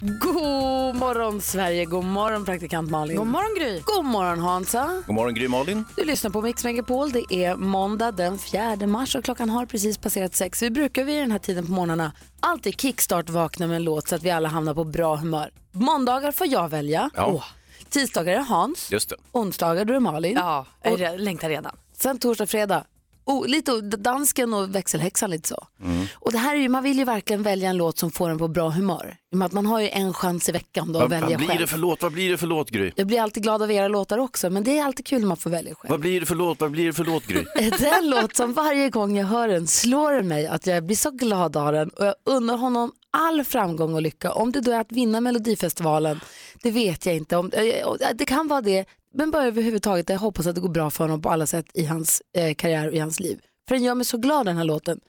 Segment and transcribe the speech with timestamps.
[0.00, 3.16] God morgon Sverige, god morgon praktikant Malin.
[3.16, 3.82] God morgon Gry.
[3.84, 5.02] God morgon Hansa.
[5.06, 5.84] God morgon Gry Malin.
[5.96, 7.12] Du lyssnar på Mix Megapol.
[7.12, 10.62] Det är måndag den 4 mars och klockan har precis passerat sex.
[10.62, 14.14] Vi brukar vid den här tiden på morgnarna alltid kickstart vakna med en låt så
[14.14, 15.50] att vi alla hamnar på bra humör.
[15.72, 17.10] Måndagar får jag välja.
[17.14, 17.26] Ja.
[17.26, 17.44] Åh.
[17.88, 18.92] Tisdagar är Hans.
[18.92, 19.16] Just det.
[19.32, 20.36] Onsdagar då är Malin.
[20.36, 21.76] Ja, jag längtar redan.
[21.92, 22.84] Sen torsdag, fredag.
[23.24, 25.66] Oh, lite dansken och växelhäxan lite så.
[26.14, 28.38] Och det här är ju, man vill ju verkligen välja en låt som får en
[28.38, 29.16] på bra humör.
[29.42, 31.60] Att man har ju en chans i veckan då att Vad, välja vad blir själv.
[31.60, 32.02] det för låt?
[32.02, 32.92] Vad blir det för låt Gry?
[32.96, 35.36] Jag blir alltid glad av era låtar också, men det är alltid kul när man
[35.36, 35.90] får välja själv.
[35.90, 36.60] Vad blir det för låt?
[36.60, 37.44] Vad blir det för låt Gry?
[37.78, 41.10] Den låt som varje gång jag hör den slår det mig att jag blir så
[41.10, 44.32] glad av den och jag unnar honom all framgång och lycka.
[44.32, 46.20] Om det då är att vinna Melodifestivalen,
[46.62, 47.36] det vet jag inte.
[47.36, 50.90] Om, eh, det kan vara det, men bara överhuvudtaget, jag hoppas att det går bra
[50.90, 53.40] för honom på alla sätt i hans eh, karriär och i hans liv.
[53.68, 55.00] För den gör mig så glad den här låten.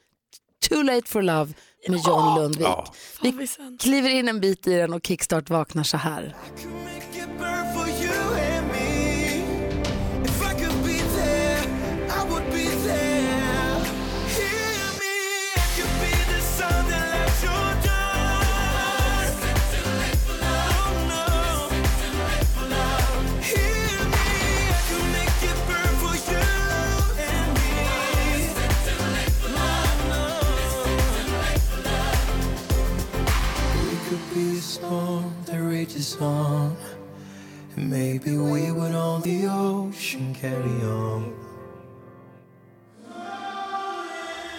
[0.68, 1.52] Too late for love
[1.88, 2.66] med John Lundvik.
[3.22, 6.36] Vi kliver in en bit i den och kickstart vaknar så här.
[37.76, 41.34] Maybe we would on the ocean carry on.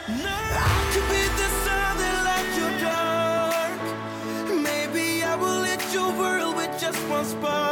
[0.08, 3.82] I could be the sun that lights your dark.
[4.62, 7.63] Maybe I will lit your world with just one spark.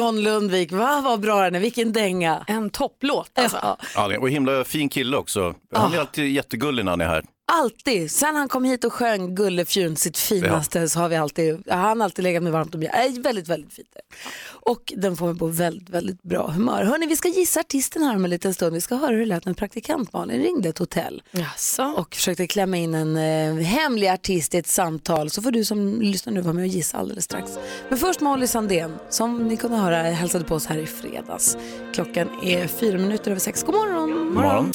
[0.00, 1.00] John Lundvik, va?
[1.04, 2.44] Vad bra den är, vilken dänga.
[2.46, 3.76] En topplåt alltså.
[3.94, 4.18] Ja.
[4.18, 5.54] Och himla fin kille också.
[5.74, 7.24] Han är alltid jättegullig när han är här.
[7.52, 8.10] Alltid.
[8.10, 12.00] Sen han kom hit och sjöng Gullefjun, sitt finaste, så har vi alltid, ja, han
[12.00, 13.16] har alltid legat mig varmt om hjärtat.
[13.16, 13.88] Äh, väldigt, väldigt fint.
[14.44, 16.84] Och den får mig på väldigt, väldigt bra humör.
[16.84, 18.74] Hörni, vi ska gissa artisten här om en liten stund.
[18.74, 21.94] Vi ska höra hur det lät när praktikant Malin ringde ett hotell Jaså?
[21.96, 25.30] och försökte klämma in en eh, hemlig artist i ett samtal.
[25.30, 27.52] Så får du som lyssnar nu vara med och gissa alldeles strax.
[27.88, 31.56] Men först Molly Sandén, som ni kunde höra hälsade på oss här i fredags.
[31.94, 33.62] Klockan är fyra minuter över sex.
[33.62, 34.10] God morgon!
[34.10, 34.72] God morgon.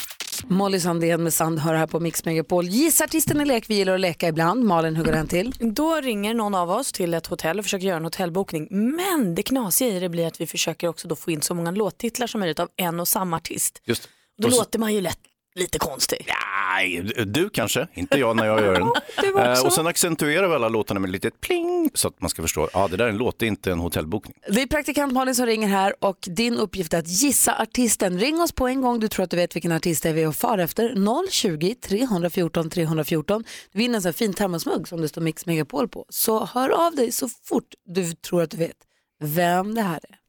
[0.47, 2.65] Molly Sandén med Sand hör här på Mix Megapol.
[2.65, 4.63] Gissartisten är lek, vi gillar att leka ibland.
[4.63, 5.53] Malin, hur går den till?
[5.59, 8.67] Då ringer någon av oss till ett hotell och försöker göra en hotellbokning.
[8.71, 11.71] Men det knasiga i det blir att vi försöker också då få in så många
[11.71, 13.81] låttitlar som möjligt av en och samma artist.
[13.85, 14.09] Just.
[14.37, 15.19] Då Och så- låter man ju lätt
[15.55, 16.27] lite konstig.
[16.75, 18.91] Nej, du kanske, inte jag när jag gör den.
[19.35, 22.69] Eh, och sen accentuerar vi alla låtarna med lite pling så att man ska förstå,
[22.73, 24.35] ja det där är en låt, det är inte en hotellbokning.
[24.49, 28.19] Det är praktikant Malin som ringer här och din uppgift är att gissa artisten.
[28.19, 30.23] Ring oss på en gång du tror att du vet vilken artist det är vi
[30.23, 30.89] är och far efter.
[30.89, 33.43] 020-314 314.
[33.71, 36.05] Du vinner en sån här fin termosmugg som det står Mix Megapol på.
[36.09, 38.77] Så hör av dig så fort du tror att du vet
[39.19, 40.24] vem det här är.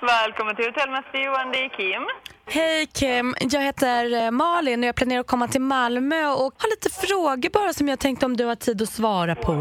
[0.00, 2.06] Välkommen till Hotellmästare Johan, det är Kim.
[2.46, 6.70] Hej Kim, jag heter eh, Malin och jag planerar att komma till Malmö och har
[6.70, 9.52] lite frågor bara som jag tänkte om du har tid att svara på.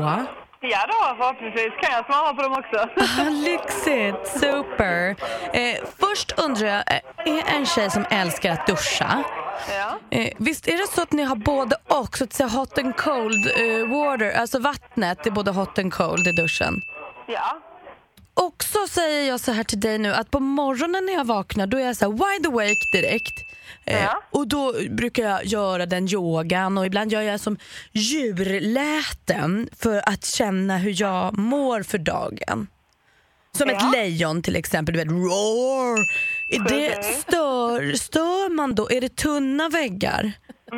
[0.62, 2.90] Ja då, förhoppningsvis kan jag svara på dem också.
[3.22, 5.16] Ah, Lyxigt, super.
[5.54, 6.84] Eh, först undrar jag,
[7.28, 9.24] eh, är en tjej som älskar att duscha?
[9.70, 10.18] Ja.
[10.18, 12.96] Eh, visst är det så att ni har både och, så att säga hot and
[12.98, 16.82] cold eh, water, alltså vattnet är både hot and cold i duschen?
[17.28, 17.62] Ja.
[18.44, 21.68] Och så säger jag så här till dig nu att på morgonen när jag vaknar
[21.68, 23.34] då är jag så här wide awake direkt.
[23.86, 24.22] Eh, Ja.
[24.32, 27.58] och då brukar jag göra den yogan och ibland gör jag som
[27.92, 32.68] djurläten för att känna hur jag mår för dagen.
[33.58, 33.92] Som ett Ja.
[33.96, 35.98] lejon till exempel, du vet roar.
[36.56, 38.92] Är det, stör, stör man då?
[38.92, 40.32] Är det tunna väggar?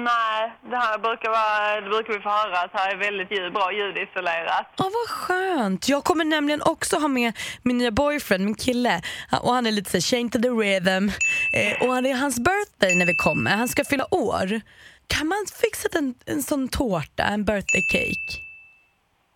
[0.03, 3.53] Nej, det här brukar, vara, det brukar vi få höra att här är väldigt ljud,
[3.53, 4.67] bra ljudisolerat.
[4.77, 5.89] Ja, vad skönt.
[5.89, 9.01] Jag kommer nämligen också ha med min nya boyfriend, min kille.
[9.41, 11.11] Och han är lite så här, chain to the rhythm.
[11.53, 13.51] Eh, och det är hans birthday när vi kommer.
[13.51, 14.61] Han ska fylla år.
[15.07, 18.46] Kan man fixa en, en sån tårta, en birthday cake?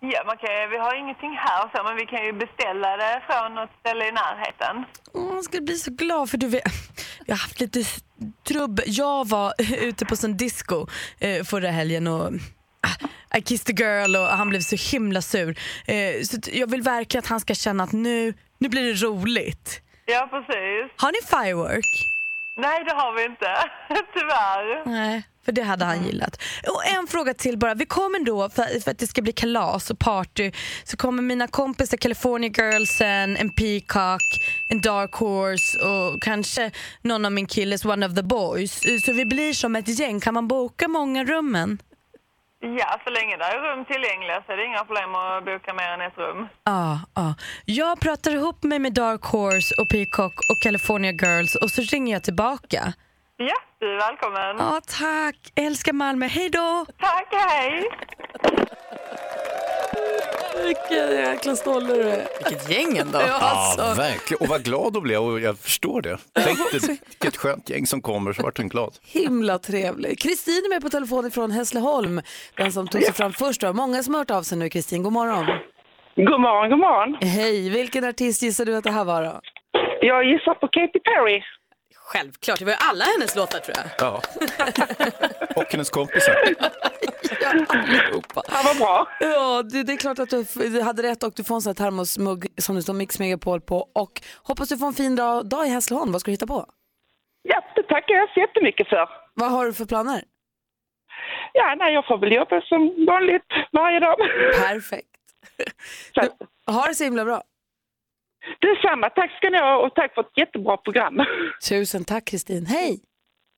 [0.04, 3.56] Ja, man kan, vi har ingenting här så, men vi kan ju beställa det från
[3.56, 4.86] något ställe i närheten.
[5.14, 6.64] Åh, jag ska bli så glad för du vet,
[7.26, 7.84] vi har haft lite
[8.48, 8.86] trubbel.
[8.88, 10.88] Jag var ute på sån disco
[11.20, 12.26] eh, förra helgen och
[12.82, 15.60] ah, I kissed a girl och han blev så himla sur.
[15.88, 19.82] Eh, så jag vill verkligen att han ska känna att nu, nu blir det roligt.
[20.06, 20.92] Ja, precis.
[20.96, 21.86] Har ni firework?
[22.58, 23.46] Nej, det har vi inte.
[24.14, 24.86] Tyvärr.
[24.86, 26.42] Nej, för det hade han gillat.
[26.68, 27.74] Och en fråga till bara.
[27.74, 30.52] Vi kommer då, för, för att det ska bli kalas och party,
[30.84, 34.22] så kommer mina kompisar California Girlsen, en Peacock,
[34.68, 36.72] en Dark Horse och kanske
[37.02, 38.82] någon av min killes One of the Boys.
[39.06, 40.20] Så vi blir som ett gäng.
[40.20, 41.80] Kan man boka många rummen?
[42.64, 45.90] Ja, så länge det är rum tillgängliga så är det inga problem att boka mer
[45.94, 46.48] än ett rum.
[46.64, 47.34] Ja, ja.
[47.66, 52.14] Jag pratar ihop mig med Dark Horse och Peacock och California Girls och så ringer
[52.14, 52.94] jag tillbaka.
[53.38, 54.58] Ja, du är välkommen.
[54.58, 55.52] Ja, tack.
[55.56, 56.28] Älskar Malmö.
[56.28, 56.86] Hej då!
[57.00, 57.90] Tack, hej!
[60.66, 62.28] Vilken jäkla stolle du är.
[62.50, 63.20] Vilket gäng ändå.
[63.20, 64.02] Ja, Ja, alltså.
[64.02, 64.42] verkligen.
[64.42, 66.18] Och vad glad då blev jag och jag förstår det.
[66.34, 66.80] Tänk dig
[67.10, 68.94] vilket skönt gäng som kommer så vart hon glad.
[69.02, 70.20] Himla trevlig.
[70.20, 72.22] Kristin är med på telefon från Hässleholm.
[72.58, 73.62] Den som tog sig fram först.
[73.62, 73.74] då.
[73.74, 75.04] Många som har hört av sig nu Kristin.
[75.04, 75.46] God morgon.
[76.16, 77.18] God morgon, god morgon.
[77.22, 79.42] Hej, vilken artist gissar du att det här var då?
[80.02, 81.42] Jag gissar på Katy Perry.
[82.14, 83.86] Självklart, det var ju alla hennes låtar tror jag.
[84.08, 84.22] Ja.
[85.56, 86.36] Och hennes kompisar.
[87.68, 88.42] Allihopa.
[88.48, 89.08] Ja, vad bra.
[89.20, 91.70] Ja, det, det är klart att du, du hade rätt och du får en sån
[91.70, 93.78] här termosmugg som det står Mix Megapol på.
[93.96, 96.12] Och hoppas du får en fin dag, dag i Hässleholm.
[96.12, 96.66] Vad ska du hitta på?
[97.42, 99.10] Ja, det tackar jag så jättemycket för.
[99.34, 100.24] Vad har du för planer?
[101.54, 104.16] Ja, nej, jag får väl jobba som vanligt varje dag.
[104.68, 105.08] Perfekt.
[106.14, 107.42] Du, ha det så himla bra.
[108.62, 111.16] Detsamma, tack ska ni ha och tack för ett jättebra program.
[111.70, 112.66] Tusen tack Kristin.
[112.66, 113.00] Hej!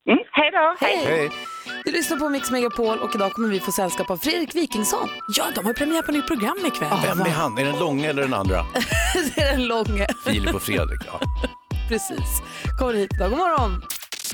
[0.09, 0.75] Mm, hej då.
[0.85, 1.30] Hej.
[1.85, 5.09] Du lyssnar på Mix Megapol och idag kommer vi få sällskap av Fredrik Wikingsson.
[5.38, 6.97] Ja, de har premiär på nytt program ikväll.
[7.03, 7.57] Vem är han?
[7.57, 8.56] Är den långa eller den andra?
[9.35, 10.07] det är den långe.
[10.25, 11.01] Filip och Fredrik.
[11.07, 11.19] Ja.
[11.89, 12.41] Precis.
[12.80, 13.30] Kommer hit idag.
[13.30, 13.81] God morgon!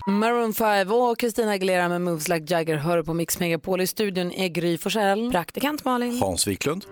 [0.07, 3.81] Maroon 5 och Christina Aguilera med Moves Like Jagger hör på Mix Megapol.
[3.81, 5.31] I studion är Gry Forssell.
[5.31, 6.19] Praktikant Malin.
[6.22, 6.86] Hans Wiklund.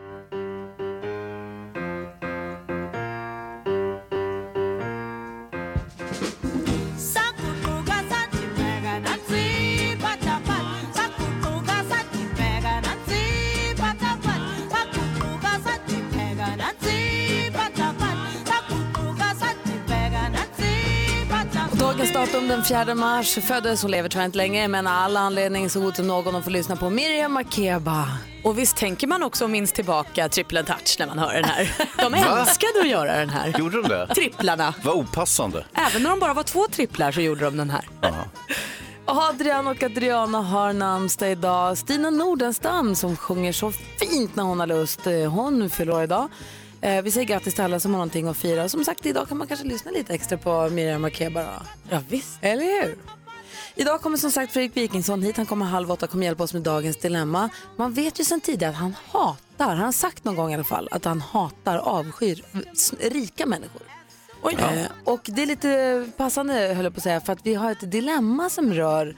[21.98, 25.80] Dagens datum den 4 mars föddes och lever tyvärr inte längre men all anledning så
[25.80, 28.08] god som någon att få lyssna på Miriam Makeba.
[28.44, 31.72] Och visst tänker man också minst tillbaka trippel touch när man hör den här.
[31.98, 33.60] De älskade att göra den här.
[33.60, 34.08] Gjorde de det?
[34.08, 34.74] Tripplarna.
[34.84, 35.66] Vad opassande.
[35.74, 37.86] Även när de bara var två tripplar så gjorde de den här.
[39.06, 41.78] Adrian och Adriana har namnsdag idag.
[41.78, 45.08] Stina Nordenstam som sjunger så fint när hon har lust.
[45.08, 46.30] Eh, Hon fyller idag.
[46.82, 48.70] Eh, Vi säger grattis till alla som har någonting att fira.
[48.70, 51.44] Som sagt, idag kan man kanske lyssna lite extra på Miriam Makeba.
[51.44, 51.50] då.
[51.90, 52.38] Ja, visst.
[52.42, 52.98] Eller hur?
[53.76, 55.38] Idag kommer som sagt Fredrik Wikingsson hit.
[55.38, 57.50] Han kommer halv åtta och kommer hjälpa oss med dagens dilemma.
[57.76, 60.64] Man vet ju sedan tidigare att han hatar, han har sagt någon gång i alla
[60.64, 62.44] fall, att han hatar, avskyr
[63.00, 63.82] rika människor.
[64.52, 67.72] Eh, och det är lite passande höll jag på att säga för att vi har
[67.72, 69.16] ett dilemma som rör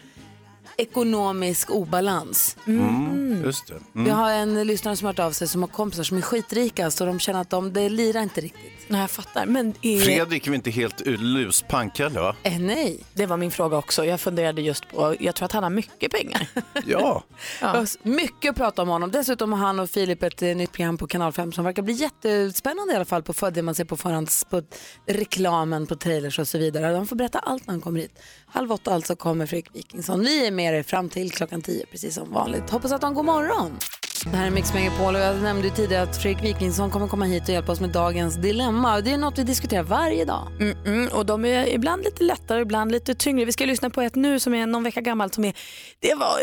[0.79, 2.57] ekonomisk obalans.
[2.67, 3.73] Mm, just det.
[3.93, 4.11] Vi Mm.
[4.17, 7.05] har en lyssnare som har hört av sig som har kompisar som är skitrika så
[7.05, 8.71] de känner att de, det lirar inte riktigt.
[8.87, 9.45] Nej, jag fattar.
[9.45, 9.99] Men är...
[9.99, 12.35] Fredrik är inte helt luspank heller va?
[12.43, 12.99] Eh, nej.
[13.13, 14.05] Det var min fråga också.
[14.05, 16.47] Jag funderade just på, jag tror att han har mycket pengar.
[16.85, 17.23] Ja.
[17.61, 19.11] Vi har mycket att prata om honom.
[19.11, 21.93] Dessutom har han och Filip ett eh, nytt program på Kanal 5 som verkar bli
[21.93, 24.61] jättespännande i alla fall på för det man ser på förhands på
[25.07, 26.93] reklamen på trailers och så vidare.
[26.93, 28.19] De får berätta allt när han kommer hit.
[28.51, 30.19] Halv åtta alltså kommer Fredrik Wikingsson.
[30.19, 32.69] Vi är med er fram till klockan tio precis som vanligt.
[32.69, 33.77] Hoppas att de god morgon.
[34.23, 37.25] Det här är Mix Megapol och jag nämnde ju tidigare att Fredrik Wikingsson kommer komma
[37.25, 39.01] hit och hjälpa oss med dagens dilemma.
[39.01, 40.47] Det är något vi diskuterar varje dag.
[40.59, 43.45] Mm, mm, och de är ibland lite lättare, ibland lite tyngre.
[43.45, 45.33] Vi ska lyssna på ett nu som är någon vecka gammalt.
[45.33, 45.53] Som är,
[45.99, 46.39] det var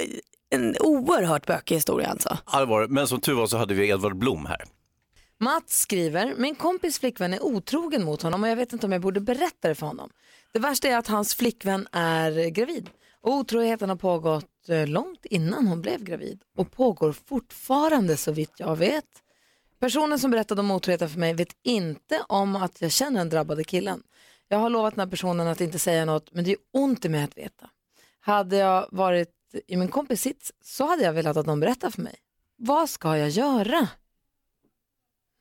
[0.51, 2.39] en oerhört bökig historia alltså.
[2.53, 2.89] Ja, det var det.
[2.89, 4.65] Men som tur var så hade vi Edvard Blom här.
[5.41, 9.01] Mats skriver, min kompis flickvän är otrogen mot honom och jag vet inte om jag
[9.01, 10.11] borde berätta det för honom.
[10.57, 12.91] Det värsta är att hans flickvän är gravid.
[13.21, 18.53] Och otroheten har pågått eh, långt innan hon blev gravid och pågår fortfarande så vitt
[18.57, 19.05] jag vet.
[19.79, 23.65] Personen som berättade om otroheten för mig vet inte om att jag känner den drabbade
[23.65, 24.03] killen.
[24.49, 27.09] Jag har lovat den här personen att inte säga något men det är ont i
[27.09, 27.71] mig att veta.
[28.21, 29.35] Hade jag varit
[29.67, 32.15] i min kompis sits så hade jag velat att de berättar för mig.
[32.57, 33.89] Vad ska jag göra?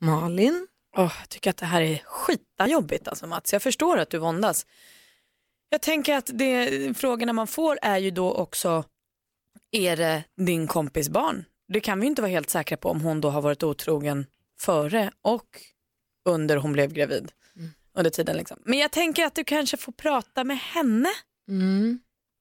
[0.01, 0.67] Malin?
[0.97, 3.53] Oh, jag tycker att det här är skitajobbigt alltså Mats.
[3.53, 4.65] Jag förstår att du våndas.
[5.75, 8.83] Jag tänker att det, frågorna man får är ju då också,
[9.71, 11.45] är det din kompis barn?
[11.73, 14.25] Det kan vi inte vara helt säkra på om hon då har varit otrogen
[14.59, 15.45] före och
[16.29, 17.31] under hon blev gravid.
[17.97, 18.57] Under tiden liksom.
[18.65, 21.09] Men jag tänker att du kanske får prata med henne.
[21.49, 21.99] Mm.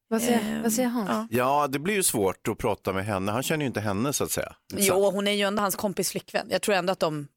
[0.08, 1.08] Vad, säger, Ehm, vad säger Hans?
[1.10, 1.26] ja.
[1.30, 3.32] Ja, det blir ju svårt att prata med henne.
[3.32, 4.56] Han känner ju inte henne så att säga.
[4.76, 6.46] Jo, hon är ju ändå hans kompis flickvän.
[6.50, 7.28] Jag tror ändå att de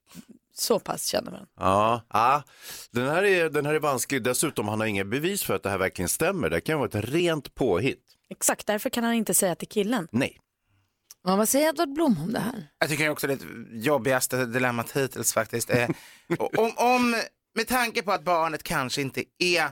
[0.59, 1.49] så pass känner varandra.
[1.59, 2.43] Ja, ja.
[2.91, 4.23] Den, här är, den här är vansklig.
[4.23, 6.49] Dessutom han har inga bevis för att det här verkligen stämmer.
[6.49, 8.03] Det kan vara ett rent påhitt.
[8.29, 10.07] Exakt, därför kan han inte säga till killen.
[10.11, 10.39] Nej.
[11.23, 12.67] Ja, vad säger Edvard Blom om det här?
[12.79, 15.69] Jag tycker också det är det jobbigaste dilemmat hittills faktiskt.
[15.69, 15.89] Eh,
[16.39, 17.21] om, om,
[17.55, 19.69] med tanke på att barnet kanske inte är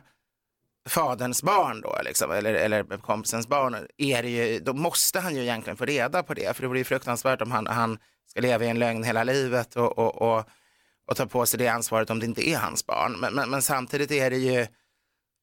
[0.90, 5.42] faderns barn då, liksom, eller, eller kompisens barn, är det ju, då måste han ju
[5.42, 6.56] egentligen få reda på det.
[6.56, 9.76] För det blir ju fruktansvärt om han, han ska leva i en lögn hela livet
[9.76, 10.46] och, och, och,
[11.08, 13.12] och ta på sig det ansvaret om det inte är hans barn.
[13.20, 14.68] Men, men, men samtidigt är det ju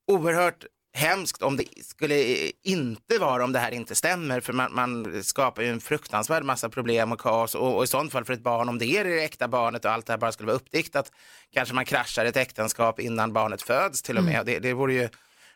[0.06, 0.64] oerhört
[0.94, 5.62] hemskt om det skulle inte vara om det här inte stämmer för man, man skapar
[5.62, 8.68] ju en fruktansvärd massa problem och kaos och, och i sånt fall för ett barn
[8.68, 11.12] om det är det äkta barnet och allt det här bara skulle vara uppdiktat
[11.52, 14.46] kanske man kraschar ett äktenskap innan barnet föds till och med.
[14.46, 15.08] Det, det vore ju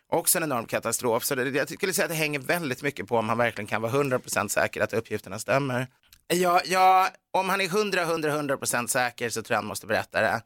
[0.09, 1.23] också en enorm katastrof.
[1.23, 3.81] Så det, jag skulle säga att det hänger väldigt mycket på om han verkligen kan
[3.81, 5.87] vara 100% säker att uppgifterna stämmer.
[6.33, 10.21] Ja, ja, om han är 100, 100, 100% säker så tror jag han måste berätta
[10.21, 10.41] det.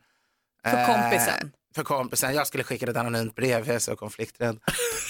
[0.66, 1.52] För Eh, kompisen?
[1.76, 2.34] för kompisen.
[2.36, 4.60] Jag skulle skicka ett anonymt brev, jag är så konflikträdd.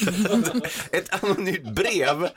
[0.92, 2.30] ett anonymt brev?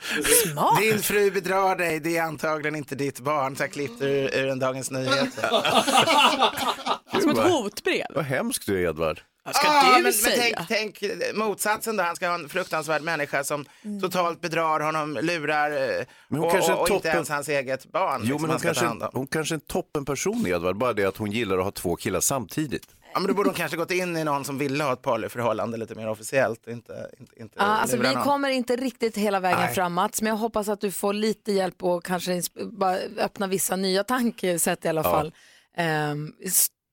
[0.43, 0.79] Smart.
[0.81, 3.55] Din fru bedrar dig, det är antagligen inte ditt barn.
[3.55, 5.49] Så jag klippte ur, ur en Dagens Nyheter.
[7.21, 8.05] Som ett hotbrev.
[8.15, 9.21] Vad hemskt du är Edvard.
[9.53, 10.55] Ska Ah, du men, säga?
[10.57, 14.01] Men tänk, tänk motsatsen då, han ska ha en fruktansvärd människa som Mm.
[14.01, 17.85] totalt bedrar honom, lurar eh, Men hon och, kanske och, och inte ens hans eget
[17.91, 18.21] barn.
[18.23, 21.31] Jo, liksom, men hon kanske, hon kanske är en toppenperson Edvard, bara det att hon
[21.31, 22.87] gillar att ha två killar samtidigt.
[23.13, 25.77] Ja, men då borde hon kanske gått in i någon som ville ha ett polyförhållande
[25.77, 26.67] lite mer officiellt.
[26.67, 28.23] Inte, inte, inte Ja, alltså, vi någon.
[28.23, 29.73] kommer inte riktigt hela vägen Nej.
[29.73, 33.75] fram Mats, men jag hoppas att du får lite hjälp och kanske bara öppna vissa
[33.75, 35.11] nya tankesätt i alla Ja.
[35.11, 35.33] fall.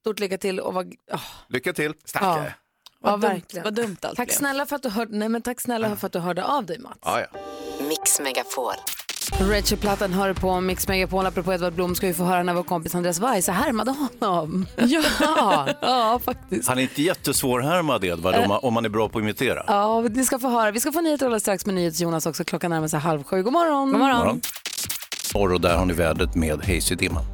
[0.03, 0.83] Stort lycka till och var...
[1.13, 1.95] oh, Lycka till.
[2.05, 2.45] Stackare.
[2.45, 3.65] ja, Vad dumt- verkligen.
[3.65, 4.37] vad dumt allt tack blev.
[4.37, 6.79] snälla för att du hörde, nej, men tack snälla för att du hörde av dig
[6.79, 6.99] Mats.
[7.05, 7.27] Ja, ja.
[7.89, 8.75] Mix Megapol.
[9.41, 11.27] Rachel-plattan hör på Mix Megapol.
[11.27, 13.91] Apropå Edvard Blom ska vi få höra när vår kompis Andreas Weise härmade
[14.21, 14.67] honom.
[14.77, 16.69] Ja, ja faktiskt.
[16.69, 19.65] Han är inte jättesvårhärmad Edvard om man, om man är bra på att imitera.
[19.67, 20.71] Ja, ni ska få höra.
[20.71, 22.45] Vi ska få nyheter alldeles strax med NyhetsJonas också.
[22.45, 23.43] Klockan närmar sig halv sju.
[23.43, 23.91] God morgon.
[23.91, 24.41] God Morgon.
[25.35, 27.25] Norr och där har ni vädret med Hayes i dimman.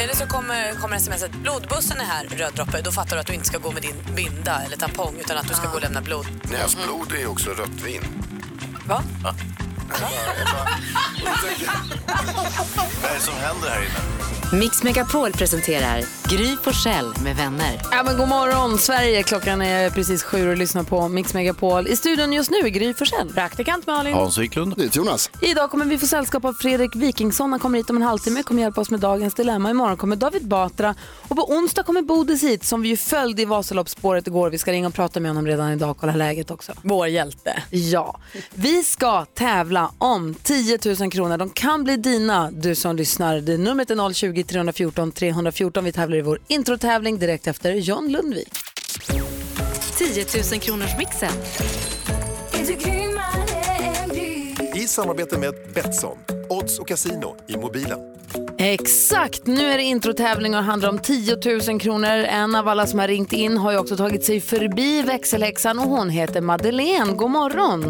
[0.00, 2.80] Eller så kommer, kommer smset blodbussen är här, röd droppe.
[2.82, 5.48] Då fattar du att du inte ska gå med din binda eller tampong utan att
[5.48, 6.26] du ska gå och lämna blod.
[6.42, 8.02] Näsblod är också rött vin.
[8.86, 9.02] Va?
[9.22, 9.34] Vad
[13.10, 14.43] är det som händer här inne?
[14.58, 17.80] Mix Megapol presenterar Gry Forssell med vänner.
[17.90, 19.22] Ja, men god morgon, Sverige.
[19.22, 21.88] Klockan är precis sju och lyssnar på Mix Megapol.
[21.88, 23.32] I studion just nu är Gry Forssell.
[23.32, 24.14] Praktikant Malin.
[24.14, 24.74] Hans Wiklund.
[24.76, 25.30] Det är Jonas.
[25.40, 27.50] Idag kommer vi få sällskap av Fredrik Wikingsson.
[27.50, 29.70] Han kommer hit om en halvtimme, kommer hjälpa oss med dagens dilemma.
[29.70, 30.94] Imorgon kommer David Batra
[31.28, 34.50] och på onsdag kommer Bodis hit som vi ju följde i Vasaloppsspåret igår.
[34.50, 36.72] Vi ska ringa och prata med honom redan idag och kolla läget också.
[36.82, 37.62] Vår hjälte.
[37.70, 38.20] Ja,
[38.54, 41.36] vi ska tävla om 10 000 kronor.
[41.36, 43.40] De kan bli dina, du som lyssnar.
[43.40, 45.84] Det numret är 020 314 314.
[45.84, 48.48] Vi tävlar i vår introtävling direkt efter John Lundvik.
[49.98, 51.30] 10 000 kronors mixen.
[54.74, 56.18] I samarbete med Betsson.
[56.50, 57.98] Odds och casino i mobilen.
[58.58, 61.36] Exakt, nu är det introtävling och handlar om 10
[61.68, 62.08] 000 kronor.
[62.10, 65.84] En av alla som har ringt in har ju också tagit sig förbi växelhäxan och
[65.84, 67.12] hon heter Madeleine.
[67.12, 67.82] God morgon!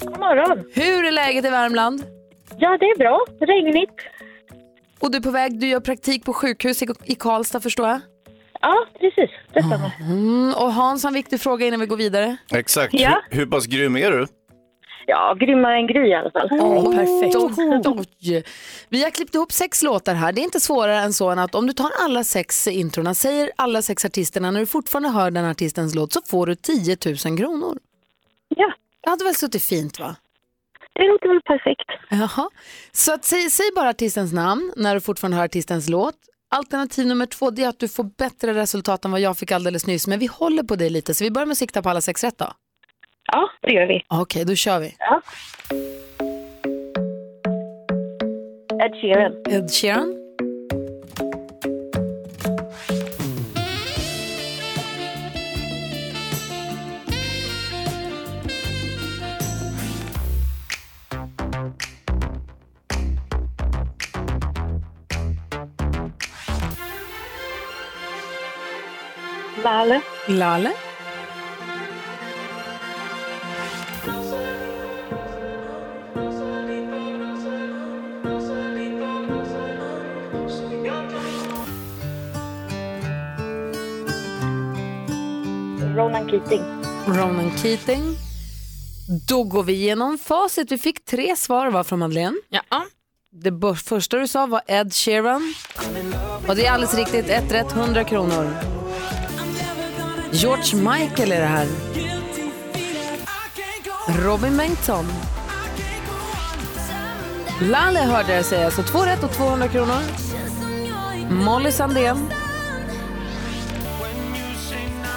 [0.00, 0.64] God morgon.
[0.74, 2.02] Hur är läget i Värmland?
[2.56, 3.26] Ja, det är bra.
[3.40, 3.94] Regnigt.
[5.02, 8.00] Och du är på väg, du gör praktik på sjukhus i, Karlstad förstår jag?
[8.60, 9.30] Ja, precis.
[9.52, 9.90] Det stämmer.
[10.00, 12.36] Mm, och Hans har en viktig fråga innan vi går vidare.
[12.52, 12.94] Exakt.
[12.94, 13.22] Ja.
[13.30, 14.26] Hur, hur pass grym är du?
[15.06, 16.48] Ja, grymmare än Gry i alla fall.
[16.50, 17.36] Åh, perfekt.
[17.86, 18.44] Oj.
[18.88, 20.32] Vi har klippt ihop sex låtar här.
[20.32, 23.50] Det är inte svårare än så än att om du tar alla sex introna, säger
[23.56, 27.38] alla sex artisterna, när du fortfarande hör den artistens låt så får du 10 000
[27.38, 27.78] kronor.
[28.48, 28.72] Ja.
[29.00, 30.16] Det hade väl suttit fint va?
[30.94, 31.90] Det låter väl perfekt.
[32.10, 32.50] Jaha.
[32.92, 36.14] Så att, säg, säg bara artistens namn när du fortfarande hör artistens låt.
[36.54, 39.86] Alternativ nummer två det är att du får bättre resultat än vad jag fick alldeles
[39.86, 40.06] nyss.
[40.06, 42.24] Men vi håller på det lite så vi börjar med att sikta på alla sex
[42.24, 42.52] rätt då.
[43.32, 44.02] Ja, det gör vi.
[44.08, 44.94] Okej, då kör vi.
[44.98, 45.22] Ja.
[48.84, 49.32] Ed Sheeran.
[49.48, 50.21] Ed Sheeran.
[69.64, 70.00] Lale.
[70.26, 70.72] Lale.
[85.96, 86.62] Ronan Keating.
[87.06, 88.02] Ronan Keating.
[89.28, 90.72] Då går vi igenom facit.
[90.72, 92.36] Vi fick tre svar var från Madeleine.
[92.48, 92.84] Ja.
[93.32, 95.54] Det första du sa var Ed Sheeran.
[96.48, 97.28] Och det är alldeles riktigt.
[97.28, 98.81] Ett rätt, 100 kronor.
[100.34, 101.66] George Michael är det här.
[104.24, 105.06] Robin Bengtsson.
[107.60, 110.00] Lalle hörde jag säga, så två rätt och 200 kronor.
[111.30, 112.32] Molly Sandén.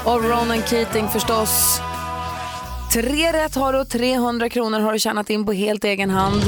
[0.05, 1.79] Och Ronan Keating förstås.
[2.93, 6.43] Tre rätt har du och 300 kronor har du tjänat in på helt egen hand.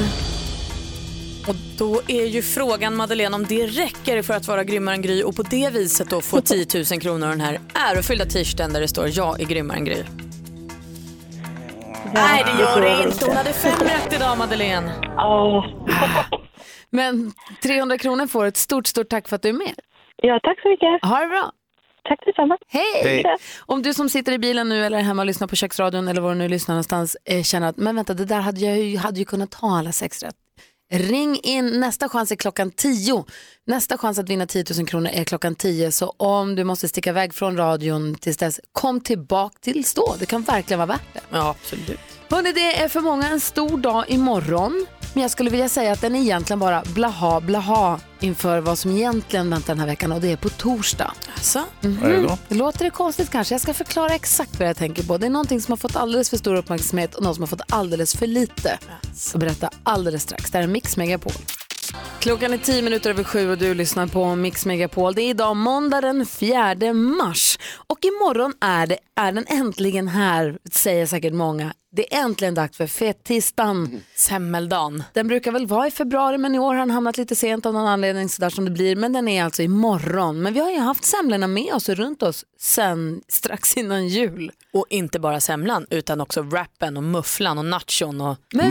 [1.48, 5.24] Och då är ju frågan Madeleine om det räcker för att vara grymmare än Gry
[5.24, 8.82] och på det viset då få 10 000 kronor och den här ärofyllda t-shirten där
[8.82, 10.04] det står jag är grymmare än Gry.
[12.14, 14.92] Nej det gör det inte, hon hade fem rätt idag Madeleine.
[16.90, 19.80] Men 300 kronor får ett stort, stort tack för att du är med.
[20.16, 21.10] Ja, tack så mycket.
[21.10, 21.52] Ha det bra.
[22.04, 22.58] Tack detsamma.
[22.68, 23.02] Hej!
[23.04, 23.24] Hej.
[23.66, 26.30] Om du som sitter i bilen nu eller hemma och lyssnar på köksradion eller var
[26.30, 29.20] du nu lyssnar någonstans eh, känner att men vänta det där hade jag ju, hade
[29.20, 30.36] ju kunnat ta alla sex rätt.
[30.90, 33.26] Ring in, nästa chans är klockan 10.
[33.66, 35.92] Nästa chans att vinna 10 000 kronor är klockan 10.
[35.92, 40.16] Så om du måste sticka iväg från radion tills dess, kom tillbaka till stå.
[40.20, 41.20] Det kan verkligen vara värt det.
[41.30, 42.00] Ja, absolut.
[42.30, 44.86] Hörrni, det är för många en stor dag imorgon.
[45.18, 48.92] Men jag skulle vilja säga att den är egentligen bara blaha blaha inför vad som
[48.92, 51.14] egentligen väntar den här veckan och det är på torsdag.
[51.34, 51.64] Alltså?
[51.82, 52.38] Vad är det då?
[52.48, 53.54] Det låter det konstigt kanske.
[53.54, 55.18] Jag ska förklara exakt vad jag tänker på.
[55.18, 57.62] Det är någonting som har fått alldeles för stor uppmärksamhet och något som har fått
[57.70, 58.80] alldeles för lite.
[59.32, 60.52] Jag berätta alldeles strax.
[60.52, 61.34] Det här är Mix Megapol.
[62.20, 65.14] Klockan är tio minuter över sju och du lyssnar på Mix Megapol.
[65.14, 70.58] Det är idag måndag den 4 mars och imorgon är, det, är den äntligen här,
[70.72, 71.74] säger säkert många.
[71.98, 74.02] Det är äntligen dags för fettisdagen.
[74.16, 75.04] Semmeldagen.
[75.14, 77.74] Den brukar väl vara i februari men i år har den hamnat lite sent av
[77.74, 78.96] någon anledning sådär som det blir.
[78.96, 80.42] Men den är alltså imorgon.
[80.42, 84.52] Men vi har ju haft semlorna med oss och runt oss sen strax innan jul.
[84.74, 88.38] Och inte bara semlan utan också wrappen och mufflan och nachon och...
[88.54, 88.66] Men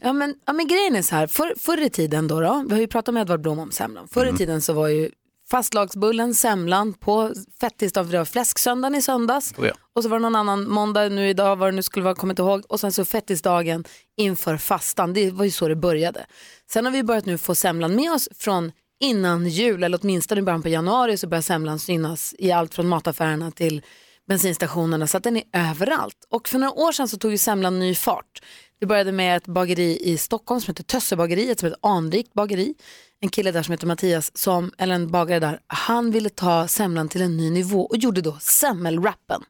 [0.00, 2.74] Ja men, ja men grejen är så här, för, förr i tiden då, då, vi
[2.74, 4.08] har ju pratat med Edvard Blom om semlan.
[4.08, 5.10] Förr i tiden så var ju
[5.52, 9.54] fastlagsbullen, semlan på fettisdagen, det var fläsksöndagen i söndags.
[9.58, 9.74] Oh ja.
[9.94, 12.38] Och så var det någon annan måndag nu idag, vad det nu skulle vara, kommit
[12.38, 12.62] ihåg.
[12.68, 13.84] Och sen så fettisdagen
[14.16, 16.26] inför fastan, det var ju så det började.
[16.70, 20.44] Sen har vi börjat nu få semlan med oss från innan jul, eller åtminstone i
[20.44, 23.82] början på januari så börjar semlan synas i allt från mataffärerna till
[24.28, 26.26] bensinstationerna så att den är överallt.
[26.30, 28.42] Och för några år sedan så tog ju semlan ny fart.
[28.80, 32.74] Det började med ett bageri i Stockholm som heter Tössebageriet som är ett anrikt bageri.
[33.24, 37.08] En kille där som heter Mattias, som, eller en bagare där, han ville ta semlan
[37.08, 39.42] till en ny nivå och gjorde då semmelwrappen.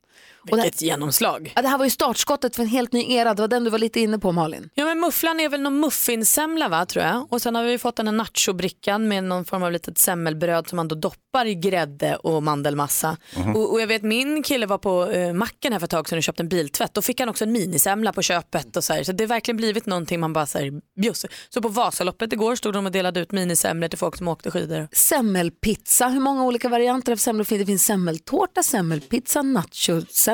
[0.45, 1.53] Vilket genomslag.
[1.57, 3.71] Ja, det här var ju startskottet för en helt ny era, det var den du
[3.71, 4.71] var lite inne på Malin.
[4.75, 7.33] Ja men mufflan är väl någon muffinsemla va tror jag.
[7.33, 10.77] Och sen har vi fått den här nachobrickan med någon form av litet semmelbröd som
[10.77, 13.17] man då doppar i grädde och mandelmassa.
[13.37, 13.57] Mhm.
[13.57, 16.19] Och, och jag vet min kille var på eh, macken här för ett tag sedan
[16.19, 16.95] och köpte en biltvätt.
[16.95, 19.05] Då fick han också en minisemla på köpet och så här.
[19.05, 21.27] Så det har verkligen blivit någonting man bara säger bjuss.
[21.49, 24.89] Så på Vasaloppet igår stod de och delade ut minisemlor till folk som åkte skidor.
[24.93, 27.63] Semmelpizza, hur många olika varianter av semlor finns det?
[27.63, 29.43] Det finns semmeltårta, semmelpizza,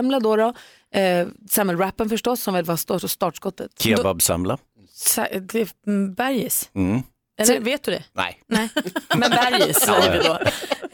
[0.03, 0.37] nachosemla då.
[0.37, 0.55] då.
[1.01, 3.71] Eh, semmelwrappen förstås som väl var start- startskottet.
[3.83, 4.59] Kebabsemla.
[5.87, 6.71] Mm, bergis.
[6.75, 7.03] Mm.
[7.41, 8.05] Eller vet du det?
[8.13, 8.41] Nej.
[8.47, 8.69] Nej,
[9.17, 10.39] men bergis Ja, säger vi då.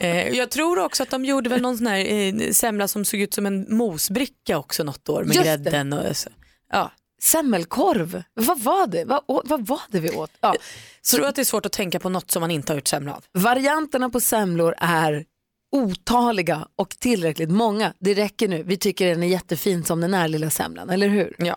[0.05, 3.19] Eh, jag tror också att de gjorde väl någon sån här eh, semla som såg
[3.19, 5.57] ut som en mosbricka också något år med Just det.
[5.71, 5.93] grädden.
[5.93, 6.29] Och, så.
[6.71, 6.91] Ja.
[7.21, 9.05] Semmelkorv, vad var det?
[9.05, 10.31] Vad, vad var det vi åt?
[10.41, 10.55] Ja.
[11.01, 12.87] Så tror att det är svårt att tänka på något som man inte har gjort
[12.87, 13.23] semla av.
[13.33, 15.25] Varianterna på semlor är
[15.75, 17.93] otaliga och tillräckligt många.
[17.99, 18.63] Det räcker nu.
[18.63, 21.35] Vi tycker den är jättefin som den är, lilla semlan, eller hur?
[21.39, 21.55] Ja.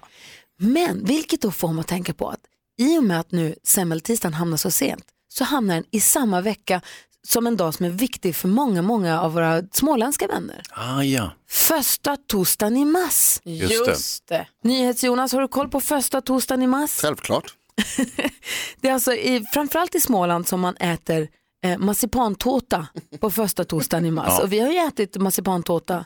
[0.59, 2.41] Men vilket då får man att tänka på att
[2.79, 6.81] i och med att nu semmeltisdagen hamnar så sent så hamnar den i samma vecka
[7.27, 10.63] som en dag som är viktig för många, många av våra småländska vänner.
[10.71, 11.31] Ah, ja.
[11.49, 13.41] Första torsdagen i mars.
[13.45, 13.91] Just det.
[13.91, 14.47] Just det.
[14.65, 16.91] NyhetsJonas, har du koll på första torsdagen i mars?
[17.03, 17.55] Självklart.
[18.81, 21.29] Det är alltså i, framförallt i Småland som man äter
[21.65, 22.87] eh, marsipantårta
[23.21, 24.27] på första torsdagen i mars.
[24.29, 24.43] Ja.
[24.43, 26.05] Och vi har ju ätit marsipantårta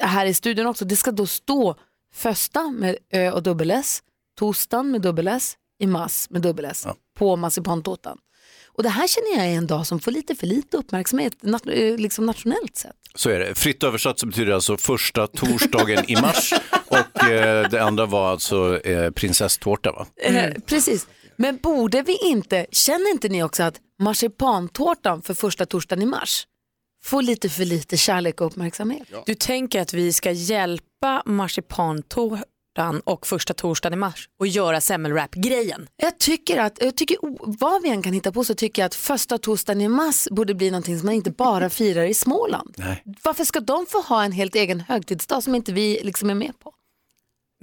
[0.00, 0.84] här i studion också.
[0.84, 1.76] Det ska då stå
[2.14, 4.02] första med ö och dubbel S,
[4.38, 6.86] torsdagen med dubbel S, i mars med dubbel S
[7.18, 8.18] på marsipantårtan.
[8.66, 11.70] Och det här känner jag är en dag som får lite för lite uppmärksamhet nat-
[11.92, 12.92] eh, liksom nationellt sett.
[13.14, 13.54] Så är det.
[13.54, 16.52] Fritt översatt så betyder det alltså första torsdagen i mars
[16.86, 20.06] och eh, det andra var alltså eh, prinsesstårta va?
[20.16, 21.06] Eh, precis.
[21.36, 26.46] Men borde vi inte, känner inte ni också att marsipantårtan för första torsdagen i mars
[27.04, 29.08] får lite för lite kärlek och uppmärksamhet.
[29.26, 35.88] Du tänker att vi ska hjälpa marsipantårtan och första torsdagen i mars och göra semmelwrap-grejen.
[35.96, 37.18] Jag tycker att, jag tycker,
[37.58, 40.54] vad vi än kan hitta på så tycker jag att första torsdagen i mars borde
[40.54, 42.74] bli någonting som man inte bara firar i Småland.
[42.78, 43.02] Nej.
[43.22, 46.58] Varför ska de få ha en helt egen högtidsdag som inte vi liksom är med
[46.58, 46.72] på?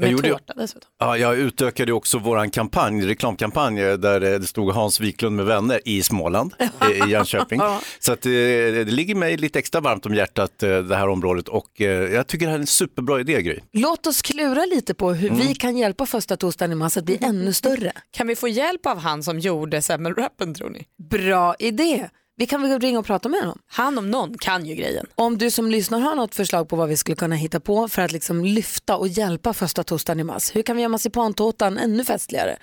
[0.02, 0.90] Jag Med gjorde ju- tårta dessutom.
[1.00, 5.46] Ja, jag utökade också våran kampanj, reklamkampanj eh, där eh, det stod Hans Wiklund med
[5.46, 7.62] vänner i Småland, eh, i Jönköping.
[8.00, 11.68] Så att, det ligger mig lite extra varmt om hjärtat det här området och
[12.12, 13.60] jag tycker det här är en superbra idé Gry.
[13.72, 17.18] Låt oss klura lite på hur vi kan hjälpa första torsdagen i mars att bli
[17.22, 17.92] ännu större.
[18.12, 20.86] Kan vi få hjälp av han som gjorde semmelwrappen tror ni?
[21.10, 22.10] Bra idé.
[22.42, 23.58] Vi kan väl ringa och prata med honom.
[23.72, 25.06] Han om någon kan ju grejen.
[25.16, 28.02] Om du som lyssnar har något förslag på vad vi skulle kunna hitta på för
[28.02, 30.56] att liksom lyfta och hjälpa första torsdagen i mars.
[30.56, 32.58] Hur kan vi göra marsipantårtan ännu festligare?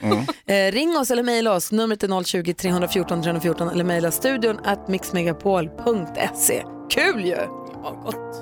[0.46, 1.72] Eh, ring oss eller mejla oss.
[1.72, 6.64] Numret är 020-314 314 eller mejla studion at mixmegapol.se.
[6.90, 7.36] Kul ju!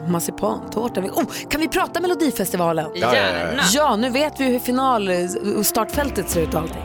[0.09, 1.01] Marsipantårta.
[1.01, 2.91] Vi- Oh, kan vi prata Melodifestivalen?
[2.95, 3.15] Ja,
[3.75, 5.11] ja, nu vet vi hur final
[5.59, 6.83] och startfältet ser ut och allting.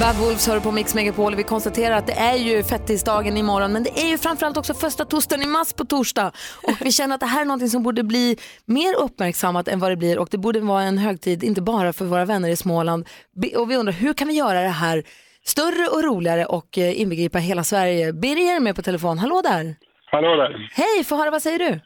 [0.00, 3.72] Bad Wolves hör på Mix Megapol och vi konstaterar att det är ju fettisdagen imorgon
[3.72, 6.32] men det är ju framförallt också första torsdagen i mars på torsdag
[6.62, 9.90] och vi känner att det här är någonting som borde bli mer uppmärksammat än vad
[9.90, 13.08] det blir och det borde vara en högtid inte bara för våra vänner i Småland
[13.56, 15.02] och vi undrar hur kan vi göra det här
[15.44, 18.12] större och roligare och eh, inbegripa hela Sverige.
[18.12, 19.76] Birger är med på telefon, hallå där!
[20.10, 20.70] Hallå där.
[20.72, 21.80] Hej, få höra vad säger du?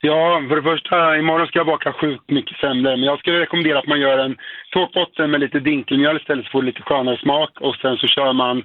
[0.00, 2.96] Ja, för det första, imorgon ska jag baka sjukt mycket semlor.
[2.96, 4.36] Men jag skulle rekommendera att man gör en
[4.72, 7.60] tårtbotten med lite dinkelmjöl istället så får det lite skönare smak.
[7.60, 8.58] Och sen så kör man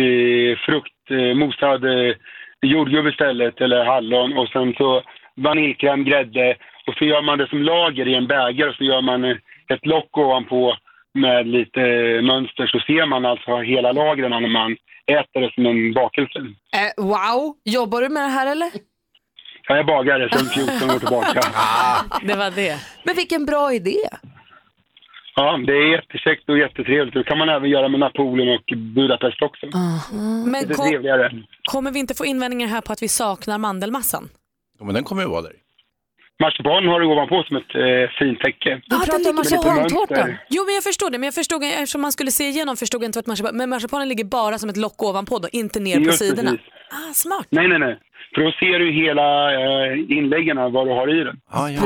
[0.00, 2.14] eh, frukt, eh, mosad eh,
[2.62, 4.38] jordgubb istället, eller hallon.
[4.38, 5.02] Och sen så
[5.36, 6.56] vaniljkräm, grädde.
[6.86, 9.36] Och så gör man det som lager i en bägare och så gör man eh,
[9.72, 10.76] ett lock ovanpå
[11.14, 12.66] med lite eh, mönster.
[12.66, 16.38] Så ser man alltså hela lagren när man äter det som en bakelse.
[16.38, 18.89] Äh, wow, jobbar du med det här eller?
[19.70, 20.46] Jag är bagare sedan
[20.78, 21.40] 14 år tillbaka.
[22.28, 22.78] Det var det.
[23.04, 23.96] Men vilken bra idé!
[25.36, 27.14] Ja, det är jättekäckt och jättetrevligt.
[27.14, 29.66] Det kan man även göra med Napoleon och Budapest också.
[30.46, 31.32] Men Lite kom, trevligare.
[31.72, 34.28] kommer vi inte få invändningar här på att vi saknar mandelmassan?
[34.78, 35.52] Ja, men den kommer ju vara där.
[36.42, 38.80] Marsipan har du ovanpå som ett eh, fint täcke.
[38.86, 40.34] Du pratar om marsipantårtan.
[40.50, 43.08] Jo men jag förstår det, men jag förstod, eftersom man skulle se igenom förstod jag
[43.08, 46.02] inte vad marsipan, men marsipanen ligger bara som ett lock ovanpå då, inte ner på
[46.02, 46.50] Just sidorna.
[46.50, 46.66] precis.
[46.90, 47.46] Ah, smart.
[47.50, 47.98] Nej, nej, nej.
[48.34, 51.40] För då ser du hela eh, inläggen vad du har i den.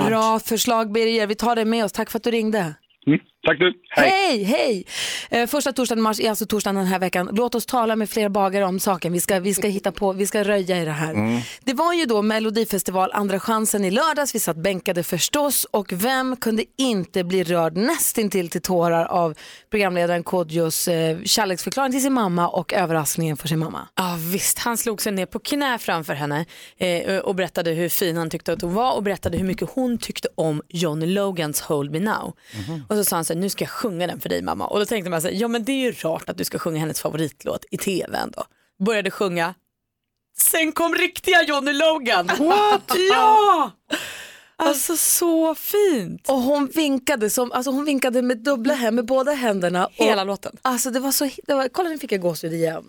[0.09, 1.93] Bra förslag Birger, vi tar det med oss.
[1.93, 2.75] Tack för att du ringde.
[3.45, 3.59] Mm.
[3.59, 3.75] Tack du.
[3.89, 4.87] Hej, hej!
[5.31, 7.31] Eh, första torsdagen i mars är alltså torsdagen den här veckan.
[7.33, 9.13] Låt oss tala med fler bagare om saken.
[9.13, 11.43] Vi ska, vi ska hitta på, vi ska röja i det här.
[11.65, 14.35] Det var ju då Melodifestival Andra chansen i lördags.
[14.35, 19.35] Vi satt bänkade förstås och vem kunde inte bli rörd nästintill till tårar av
[19.71, 23.89] programledaren Kodjos eh, kärleksförklaring till sin mamma och överraskningen för sin mamma.
[23.95, 26.45] Ja visst, han slog sig ner på knä framför henne
[26.79, 29.99] eh, och berättade hur fin han tyckte att hon var och berättade hur mycket hon
[29.99, 32.33] tyckte om Johnny Logans Hold Me Now.
[32.89, 34.67] Och så sa han så här, nu ska jag sjunga den för dig mamma.
[34.67, 36.59] Och då tänkte man så här, ja men det är ju rart att du ska
[36.59, 38.45] sjunga hennes favoritlåt i tv ändå.
[38.85, 39.55] Började sjunga,
[40.39, 42.27] sen kom riktiga Johnny Logan.
[42.27, 42.93] What?
[43.11, 43.71] ja!
[44.57, 46.29] Alltså så fint.
[46.29, 49.87] Och hon vinkade, som, alltså hon vinkade med dubbla händer, med båda händerna.
[49.87, 50.57] Och, Hela låten.
[50.63, 52.85] Alltså det var så, det var, kolla nu fick jag gåshud igen.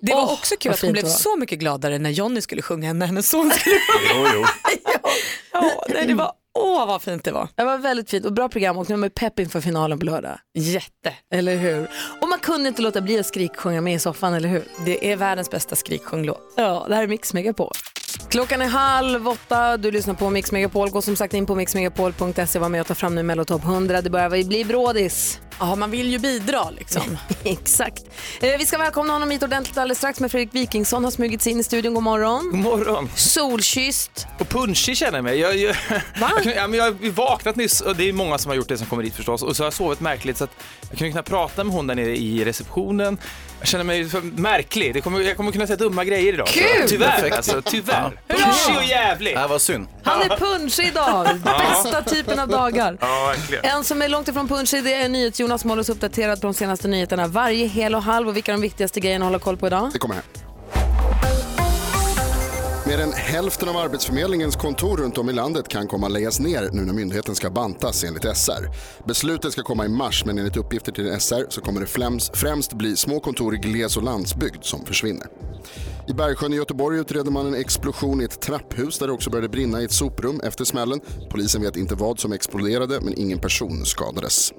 [0.00, 2.90] Det var Åh, också kul att hon blev så mycket gladare när Johnny skulle sjunga
[2.90, 4.30] än när hennes son skulle sjunga.
[4.34, 4.44] Jo, jo.
[5.52, 7.48] Ja, nej, det var, åh vad fint det var.
[7.54, 10.04] Det var väldigt fint och bra program och nu är man pepp inför finalen på
[10.04, 10.38] lördag.
[10.54, 11.14] Jätte.
[11.34, 11.90] Eller hur?
[12.20, 14.64] Och man kunde inte låta bli att skriksjunga med i soffan, eller hur?
[14.84, 16.40] Det är världens bästa skriksjunglåt.
[16.56, 17.72] Ja, det här är Mix Megapol.
[18.28, 20.90] Klockan är halv åtta, du lyssnar på Mix Megapol.
[20.90, 24.02] Gå som sagt in på mixmegapol.se, var med och ta fram nu Mellotopp 100.
[24.02, 25.40] Det börjar bli brådis.
[25.60, 27.18] Ja, man vill ju bidra liksom.
[27.44, 28.02] Exakt.
[28.40, 31.52] Eh, vi ska välkomna honom hit ordentligt alldeles strax med Fredrik Wikingsson har smugit sig
[31.52, 31.94] in i studion.
[31.94, 32.50] God morgon.
[32.50, 33.10] God morgon.
[33.16, 34.26] Solkysst.
[34.38, 35.38] Och punschig känner jag mig.
[35.38, 35.76] Jag, jag,
[36.20, 38.68] jag, kunde- ja, men jag har vaknat nyss och det är många som har gjort
[38.68, 39.42] det som kommer hit förstås.
[39.42, 40.50] Och så har jag sovit märkligt så att
[40.90, 43.18] jag kunde kunna prata med hon där nere i receptionen.
[43.58, 44.94] Jag känner mig märklig.
[44.94, 46.46] Det kommer, jag kommer kunna säga dumma grejer idag.
[46.46, 46.88] Kul!
[46.88, 48.18] Tyvärr alltså, tyvärr.
[48.28, 48.34] Ja.
[48.36, 49.36] Punschig och jävlig.
[49.36, 49.86] Det var synd.
[50.02, 51.28] Han är punschig idag.
[51.44, 52.96] Bästa typen av dagar.
[53.00, 53.64] Ja, verkligen.
[53.64, 56.54] En som är långt ifrån punschig det är NyhetsJonas Jonas håller oss uppdaterad på de
[56.54, 58.28] senaste nyheterna varje hel och halv.
[58.28, 59.90] Och vilka är de viktigaste grejerna att hålla koll på idag?
[59.92, 60.24] Det kommer här.
[62.86, 66.70] Mer än hälften av Arbetsförmedlingens kontor runt om i landet kan komma att läggas ner
[66.72, 68.70] nu när myndigheten ska bantas enligt SR.
[69.06, 72.72] Beslutet ska komma i mars men enligt uppgifter till SR så kommer det främst, främst
[72.72, 75.26] bli små kontor i gles och landsbygd som försvinner.
[76.08, 79.48] I Bergsjön i Göteborg utreder man en explosion i ett trapphus där det också började
[79.48, 81.00] brinna i ett soprum efter smällen.
[81.30, 84.52] Polisen vet inte vad som exploderade men ingen person skadades.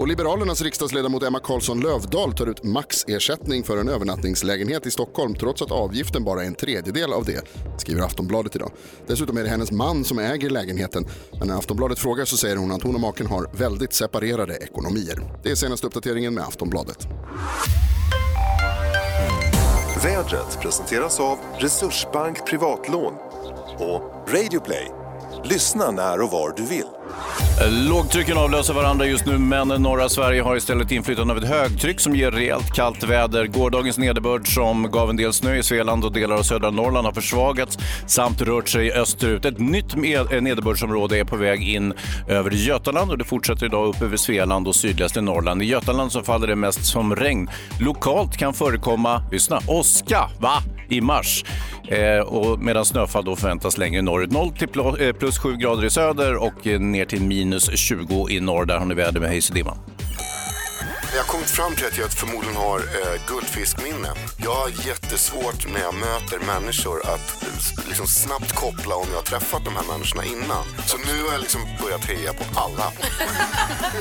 [0.00, 5.62] Och Liberalernas riksdagsledamot Emma Karlsson Lövdahl tar ut maxersättning för en övernattningslägenhet i Stockholm trots
[5.62, 7.42] att avgiften bara är en tredjedel av det,
[7.76, 8.70] skriver Aftonbladet idag.
[9.06, 11.06] Dessutom är det hennes man som äger lägenheten.
[11.38, 15.22] Men när Aftonbladet frågar så säger hon att hon och maken har väldigt separerade ekonomier.
[15.42, 17.08] Det är senaste uppdateringen med Aftonbladet.
[20.04, 23.12] Vädret presenteras av Resursbank Privatlån
[23.78, 24.90] och Radioplay.
[25.44, 26.86] Lyssna när och var du vill.
[27.68, 32.16] Lågtrycken avlöser varandra just nu, men norra Sverige har istället inflytande av ett högtryck som
[32.16, 33.46] ger rejält kallt väder.
[33.46, 37.12] Gårdagens nederbörd som gav en del snö i Svealand och delar av södra Norrland har
[37.12, 39.44] försvagats samt rört sig österut.
[39.44, 41.94] Ett nytt eh, nederbördsområde är på väg in
[42.28, 45.62] över Götaland och det fortsätter idag upp över Svealand och sydligaste Norrland.
[45.62, 47.50] I Götaland så faller det mest som regn.
[47.80, 50.62] Lokalt kan förekomma, lyssna, åska, va?
[50.88, 51.44] I mars.
[51.90, 54.30] Eh, och medan snöfall då förväntas längre norrut.
[54.30, 58.40] 0 till eh, plus 7 grader i söder och eh, ner till minus 20 i
[58.40, 58.64] norr.
[58.64, 59.76] Där har ni väder med Hayes och dimma.
[61.12, 64.08] Jag har kommit fram till att jag förmodligen har eh, guldfiskminne.
[64.36, 69.22] Jag har jättesvårt när jag möter människor att eh, liksom snabbt koppla om jag har
[69.22, 70.64] träffat de här människorna innan.
[70.86, 72.92] Så nu har jag liksom börjat heja på alla.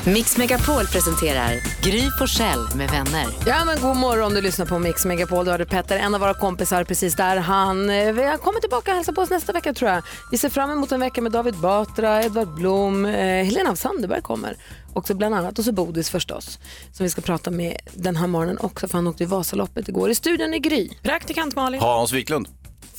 [0.14, 3.28] Mix Megapol presenterar Gry Forssell med vänner.
[3.46, 5.46] Ja men god morgon, du lyssnar på Mix Megapol.
[5.46, 7.38] Du hörde Petter, en av våra kompisar precis där.
[7.38, 10.04] Han eh, vi kommer tillbaka och hälsa på oss nästa vecka tror jag.
[10.32, 14.22] Vi ser fram emot en vecka med David Batra, Edvard Blom, eh, Helena af Sandeberg
[14.22, 14.56] kommer.
[14.94, 15.60] Också bland annat.
[15.60, 16.60] Och så Bodis förstås.
[16.92, 20.10] Som vi ska prata med den här morgonen också för han åkte i Vasaloppet igår.
[20.10, 20.90] I studion är Gry.
[21.04, 21.82] Praktikant Malin.
[21.82, 22.48] Hans Wiklund.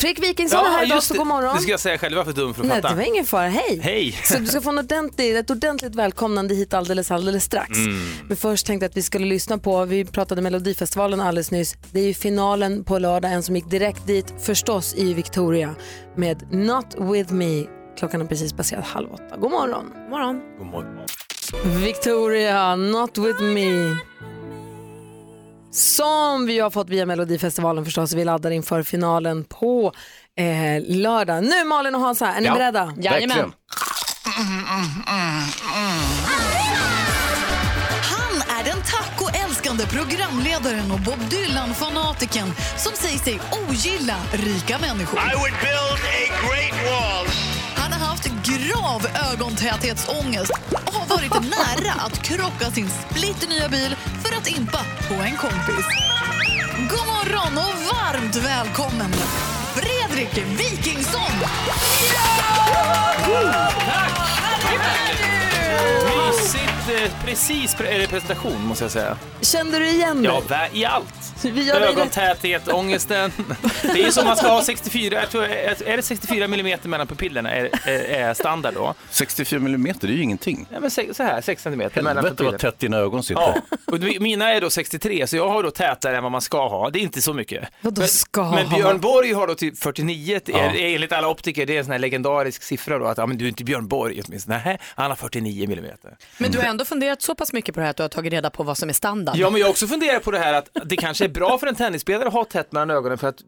[0.01, 1.57] Fredrik Wikingsson är här idag, så god morgon.
[1.57, 2.95] Det ska jag säga själv, jag var för dum för att Nej, fatta.
[2.95, 3.49] det var ingen fara.
[3.49, 3.81] Hej!
[3.83, 4.13] Hej.
[4.25, 7.79] Så du ska få en ordentlig, ett ordentligt välkomnande hit alldeles, alldeles strax.
[7.79, 8.01] Mm.
[8.29, 11.77] Men först tänkte jag att vi skulle lyssna på, vi pratade Melodifestivalen alldeles nyss.
[11.93, 15.75] Det är ju finalen på lördag, en som gick direkt dit, förstås i Victoria,
[16.17, 17.65] med Not With Me.
[17.99, 19.37] Klockan är precis passerat halv åtta.
[19.37, 19.85] God morgon.
[19.95, 20.41] God morgon.
[20.59, 21.07] God morgon.
[21.65, 23.97] Victoria, Not With Me.
[25.73, 28.13] Som vi har fått via Melodifestivalen förstås.
[28.13, 29.93] Vi laddar inför finalen på
[30.39, 31.45] eh, lördag.
[31.45, 32.95] Nu Malin och Hansa, är ni Ja, beredda?
[33.01, 33.53] Jajamän.
[38.03, 45.19] Han är den tacoälskande programledaren och Bob Dylan-fanatikern som säger sig ogilla rika människor.
[45.19, 47.27] I would build a great wall.
[47.81, 50.53] Han har haft grav ögontäthetsångest
[50.87, 55.87] och har varit nära att krocka sin splitternya bil för att impa på en kompis.
[56.91, 59.13] God morgon och varmt välkommen
[59.75, 61.33] Fredrik Wikingsson!
[65.71, 69.17] Mysigt, eh, precis pre- presentation måste jag säga.
[69.41, 70.31] Kände du igen mig?
[70.49, 71.15] Ja, i allt.
[71.43, 73.33] Vi gör det Ögontäthet, ångesten.
[73.83, 77.07] Det är som man ska ha 64, jag tror, är är det 64 millimeter mellan
[77.07, 78.95] pupillerna är, är, är standard då?
[79.11, 80.67] 64 millimeter, det är ju ingenting.
[80.73, 82.59] Ja, men så här, 6 centimeter mellan Helvete vad pupillerna.
[82.59, 83.41] tätt dina ögon sitter.
[83.43, 86.69] Ja, och mina är då 63 så jag har då tätare än vad man ska
[86.69, 86.91] ha.
[86.91, 87.69] Det är inte så mycket.
[87.81, 88.77] Vadå men, ska men ha?
[88.77, 90.73] Björn Borg har då typ 49, det är, Ja.
[90.95, 93.45] enligt alla optiker, det är en sån här legendarisk siffra då, att ja, men du
[93.45, 94.63] är inte Björn Borg åtminstone.
[94.65, 96.17] Nej, han har 49 millimeter.
[96.39, 98.33] Men du har ändå funderat så pass mycket på det här att du har tagit
[98.33, 99.37] reda på vad som är standard.
[99.37, 101.67] Ja, men jag har också funderat på det här att det kanske är bra för
[101.67, 103.39] en tennisspelare att ha tätt mellan ögonen för att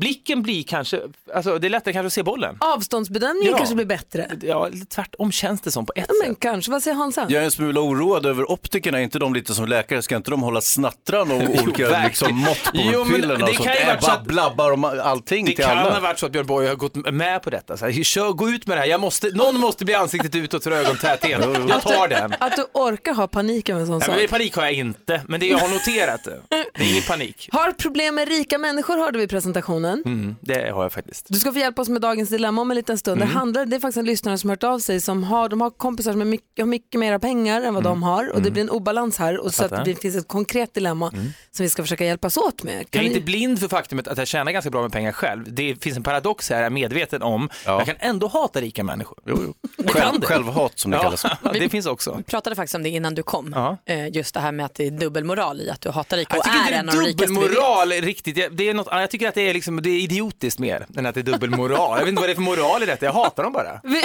[0.00, 1.00] blicken blir kanske,
[1.34, 2.56] alltså det är lättare kanske att se bollen.
[2.60, 3.56] Avståndsbedömningen Ja.
[3.58, 4.30] kanske blir bättre.
[4.42, 6.70] Ja, tvärtom känns det som på ett Ja, men kanske.
[6.72, 7.26] Vad säger Hansa?
[7.28, 10.02] Jag är en smula oroad över optikerna, är inte de lite som läkare?
[10.02, 14.08] Ska inte de hålla snattran och olika liksom, mått på Jo, det och kan sånt?
[14.08, 15.90] att- Blabbar om allting Det till kan alla.
[15.94, 17.76] ha varit så att Björn Borg har gått med på detta.
[17.76, 20.64] Så här, kör, gå ut med det här, jag måste, någon måste bli ansiktet utåt
[20.64, 21.40] för ögontäthet.
[21.68, 22.34] Jag tar den.
[22.38, 24.14] Att du orkar ha panik över en sån sak.
[24.18, 26.40] men panik har jag inte, men det jag har noterat det.
[26.74, 27.48] Det är ingen panik.
[27.52, 29.28] Har problem med rika människor hörde vi i
[29.60, 30.02] presentationen.
[30.06, 31.26] Mm, det har jag faktiskt.
[31.28, 33.22] Du ska få hjälpa oss med dagens dilemma om en liten stund.
[33.22, 33.28] Mm.
[33.32, 35.60] Det, handlar, det är faktiskt en lyssnare som har hört av sig som har, de
[35.60, 38.48] har kompisar som är mycket, har mycket mera pengar än vad de har och det
[38.48, 38.52] Mm.
[38.52, 41.10] blir en obalans här och så att det finns ett konkret dilemma
[41.50, 42.74] som vi ska försöka hjälpas åt med.
[42.78, 45.12] Jag Kan är vi- inte blind för faktumet att jag tjänar ganska bra med pengar
[45.12, 45.44] själv.
[45.54, 47.48] Det finns en paradox här, jag är medveten om.
[47.64, 49.18] Jag kan ändå hata rika människor.
[49.26, 49.54] Jo, jo.
[49.76, 51.26] Jag Själv- självhat som det ja, kallas.
[51.52, 52.14] det finns också.
[52.16, 53.52] Vi pratade faktiskt om det innan du kom.
[53.54, 53.76] Ja.
[53.86, 56.38] Eh, Just det här med att det är dubbelmoral i att du hatar rika Jag
[56.38, 57.48] och tycker är inte en av de rikaste vi vet.
[57.48, 58.36] dubbelmoral riktigt.
[58.36, 61.06] Jag, det är något, jag tycker att det är, liksom, det är idiotiskt mer än
[61.06, 61.98] att det är dubbelmoral.
[61.98, 63.80] Jag vet inte vad det är för moral i detta, jag hatar dem bara.
[63.84, 64.02] Vi,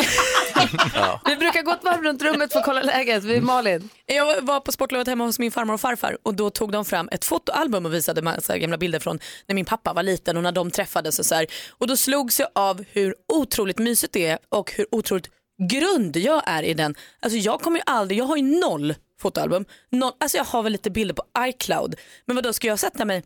[1.25, 3.23] vi brukar gå ett varv runt rummet för att kolla läget.
[3.23, 3.89] Vi, Malin?
[4.05, 7.09] Jag var på sportlovet hemma hos min farmor och farfar och då tog de fram
[7.11, 10.51] ett fotoalbum och visade massa gamla bilder från när min pappa var liten och när
[10.51, 11.45] de träffades och så här.
[11.69, 15.29] Och då slogs jag av hur otroligt mysigt det är och hur otroligt
[15.69, 16.95] grund jag är i den.
[17.19, 19.65] Alltså jag kommer ju aldrig, jag har ju noll fotoalbum.
[19.89, 21.95] Noll, alltså jag har väl lite bilder på iCloud.
[22.25, 23.23] Men vad då ska jag sätta mig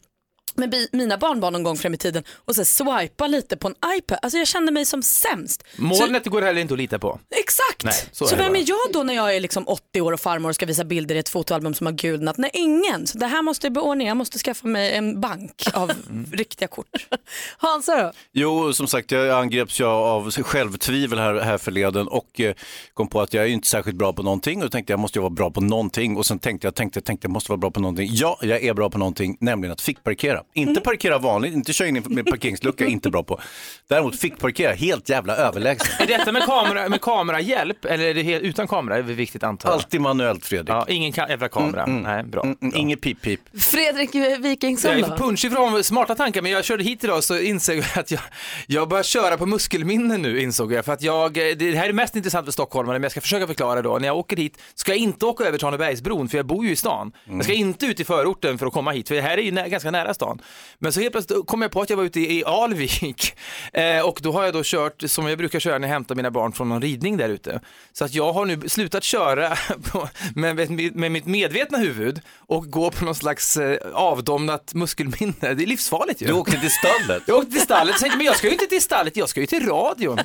[0.58, 4.18] med mina barnbarn någon gång fram i tiden och så swipa lite på en iPad.
[4.22, 5.64] Alltså jag kände mig som sämst.
[5.76, 7.20] Så- Molnet går heller inte att lita på.
[7.42, 7.84] Exakt!
[7.84, 8.60] Nej, så så är vem bara.
[8.60, 11.16] är jag då när jag är liksom 80 år och farmor och ska visa bilder
[11.16, 12.38] i ett fotoalbum som har gulnat?
[12.38, 13.08] Nej, ingen.
[13.08, 14.04] Så det här måste jag beordna.
[14.04, 16.32] Jag måste skaffa mig en bank av Mm.
[16.32, 17.08] riktiga kort.
[17.58, 18.12] Hansa då?
[18.34, 22.56] Jo, som sagt, jag angreps ju av självtvivel här, här förleden och eh,
[22.94, 25.30] kom på att jag är inte särskilt bra på någonting och tänkte jag måste vara
[25.30, 28.10] bra på någonting och sen tänkte jag, tänkte, tänkte jag måste vara bra på någonting.
[28.12, 30.42] Ja, jag är bra på någonting, nämligen att fickparkera.
[30.54, 33.40] Inte parkera vanligt, inte köra in med parkeringslucka, inte bra på.
[33.88, 36.02] Däremot fickparkera, helt jävla överlägset.
[36.02, 38.96] Är detta med, kamera, med kamerahjälp eller är det helt utan kamera?
[38.96, 39.74] Det är väl viktigt antar jag.
[39.74, 40.70] Alltid manuellt Fredrik.
[40.70, 41.84] Ja, ingen ka- jävla kamera.
[41.84, 42.14] Mm, mm.
[42.16, 42.44] Nej, bra.
[42.44, 43.40] Mm, mm, Inget pip-pip.
[43.60, 45.10] Fredrik Wikingsson Jag är då?
[45.10, 48.22] för punschig från smarta tankar, men jag körde hit idag så insåg jag att jag,
[48.68, 50.86] jag börjar köra på muskelminne nu insåg jag.
[50.86, 53.82] För att jag, det här är mest intressant för stockholmare, men jag ska försöka förklara
[53.82, 53.98] då.
[54.00, 56.76] När jag åker hit ska jag inte åka över Tranebergsbron, för jag bor ju i
[56.76, 57.12] stan.
[57.26, 59.52] Jag ska inte ut i förorten för att komma hit, för det här är ju
[59.52, 60.35] nä- ganska nära stan.
[60.80, 63.34] Men så helt plötsligt kom jag på att jag var ute i, Alvik
[63.74, 66.32] eh, och då har jag då kört som jag brukar köra när jag hämtar mina
[66.32, 67.62] barn från någon ridning där ute.
[67.94, 69.58] Så att jag har nu slutat köra
[69.92, 70.56] på, med,
[70.96, 75.34] med, mitt medvetna huvud och gå på någon slags eh, avdomnat muskelminne.
[75.40, 76.28] Det är livsfarligt ju.
[76.28, 77.24] Du åkte till stallet.
[77.28, 79.46] Jag åkte till stallet tänkte, men jag ska ju inte till stallet, jag ska ju
[79.46, 80.20] till radion.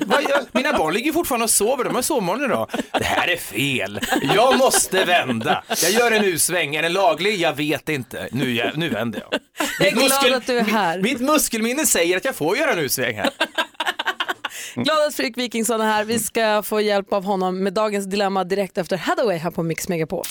[0.51, 2.69] Mina barn ligger fortfarande och sover, de har sovmorgon idag.
[2.91, 3.99] Det här är fel.
[4.35, 5.63] Jag måste vända.
[5.67, 7.35] Jag gör en U-sväng, är den laglig?
[7.39, 8.27] Jag vet inte.
[8.31, 9.39] Nu, nu vänder jag.
[9.79, 10.97] Mitt glad att du är här.
[11.01, 13.29] Mitt, mitt muskelminne säger att jag får göra en U-sväng här.
[14.75, 16.03] Glad att Fredrik Wikingsson är här.
[16.03, 19.87] Vi ska få hjälp av honom med dagens dilemma direkt efter Hathaway här på Mix
[19.89, 20.23] Megapol.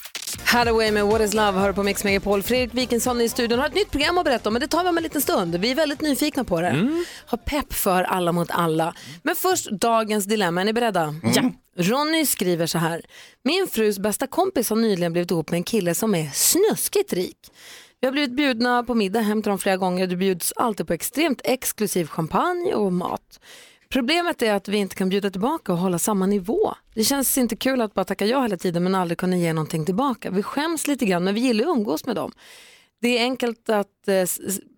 [0.44, 2.42] Hathaway med What is Love hör på Mix Megapol.
[2.42, 4.82] Fredrik Wikingsson är i studion har ett nytt program att berätta om, men det tar
[4.82, 5.56] vi om en liten stund.
[5.56, 7.04] Vi är väldigt nyfikna på det.
[7.26, 8.94] Har pepp för alla mot alla.
[9.22, 11.14] Men först dagens dilemma, är ni beredda?
[11.34, 11.50] Ja.
[11.76, 13.02] Ronny skriver så här.
[13.44, 17.36] Min frus bästa kompis har nyligen blivit ihop med en kille som är snuskigt rik.
[18.00, 20.06] Vi har blivit bjudna på middag hem till dem flera gånger.
[20.06, 23.40] Det bjuds alltid på extremt exklusiv champagne och mat.
[23.88, 26.74] Problemet är att vi inte kan bjuda tillbaka och hålla samma nivå.
[26.94, 29.86] Det känns inte kul att bara tacka ja hela tiden men aldrig kunna ge någonting
[29.86, 30.30] tillbaka.
[30.30, 32.32] Vi skäms lite grann men vi gillar att umgås med dem.
[33.00, 34.26] Det är, enkelt att, eh, eh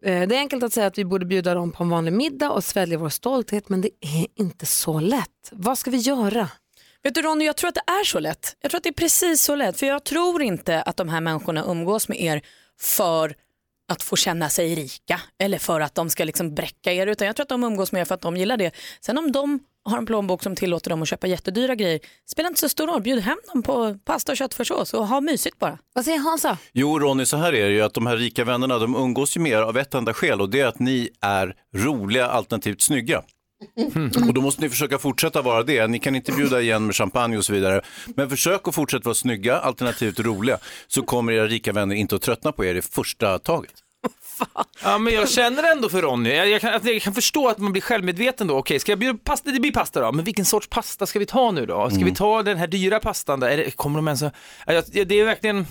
[0.02, 2.64] det är enkelt att säga att vi borde bjuda dem på en vanlig middag och
[2.64, 5.50] svälja vår stolthet men det är inte så lätt.
[5.52, 6.48] Vad ska vi göra?
[7.02, 8.56] Vet du Ronny, jag tror att det är så lätt.
[8.60, 9.78] Jag tror att det är precis så lätt.
[9.78, 12.42] För jag tror inte att de här människorna umgås med er
[12.82, 13.34] för
[13.88, 17.06] att få känna sig rika eller för att de ska liksom bräcka er.
[17.06, 18.74] Utan jag tror att de umgås med er för att de gillar det.
[19.00, 22.60] Sen om de har en plånbok som tillåter dem att köpa jättedyra grejer spelar inte
[22.60, 23.02] så stor roll.
[23.02, 25.78] Bjud hem dem på pasta och köttfärssås och ha mysigt bara.
[25.94, 26.58] Vad säger Hansa?
[26.72, 29.40] Jo, Ronny, så här är det ju att de här rika vännerna, de umgås ju
[29.40, 33.22] mer av ett enda skäl och det är att ni är roliga alternativt snygga.
[34.28, 35.86] Och då måste ni försöka fortsätta vara det.
[35.86, 37.82] Ni kan inte bjuda igen med champagne och så vidare.
[38.16, 42.22] Men försök att fortsätta vara snygga, alternativt roliga, så kommer era rika vänner inte att
[42.22, 43.72] tröttna på er i första taget.
[44.82, 46.30] Ja, men jag känner ändå för Ronny.
[46.30, 48.58] Jag, jag, kan, jag kan förstå att man blir självmedveten då.
[48.58, 49.50] Okej, ska jag bjuda pasta?
[49.50, 50.12] Det blir pasta då.
[50.12, 51.90] Men vilken sorts pasta ska vi ta nu då?
[51.90, 53.42] Ska vi ta den här dyra pastan?
[53.42, 54.22] Eller kommer de ens.
[54.66, 55.66] Ja, det är verkligen...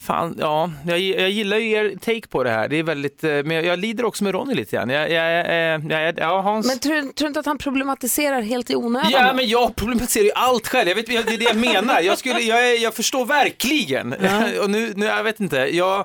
[0.00, 2.68] Fan, ja, jag, jag gillar ju er take på det här.
[2.68, 4.88] Det är väldigt, eh, men jag, jag lider också med Ronny lite grann.
[4.88, 5.46] Jag, jag,
[5.90, 6.66] jag, ja, Hans...
[6.66, 9.10] Men tror, tror du inte att han problematiserar helt i onödan?
[9.10, 10.88] Ja, men jag problematiserar ju allt själv.
[10.88, 12.00] Jag vet, det är det jag menar.
[12.00, 14.12] Jag, skulle, jag, förstår verkligen.
[14.62, 15.56] Och nu, nu, jag vet inte.
[15.56, 16.04] Jag,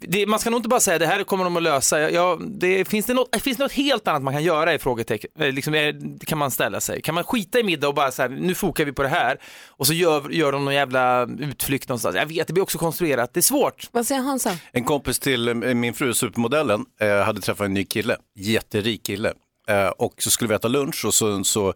[0.00, 2.10] det, man ska nog inte bara säga det här kommer de att lösa.
[2.10, 5.30] Jag, det, finns, det något, finns det något helt annat man kan göra i frågetecken?
[5.38, 7.02] Eh, Liksom, är- det kan man ställa sig.
[7.02, 9.38] Kan man skita i middag och bara så här, nu fokar vi på det här
[9.68, 12.16] och så gör, gör de någon jävla utflykt någonstans.
[12.16, 13.34] Jag vet, det blir också konstruerat.
[13.34, 13.88] Det är svårt.
[13.92, 14.56] Vad säger Hansa?
[14.72, 19.32] En kompis till eh, min fru, supermodellen, eh, hade träffat en ny kille, jätterik kille.
[19.68, 21.74] Eh, och så skulle vi äta lunch och så, så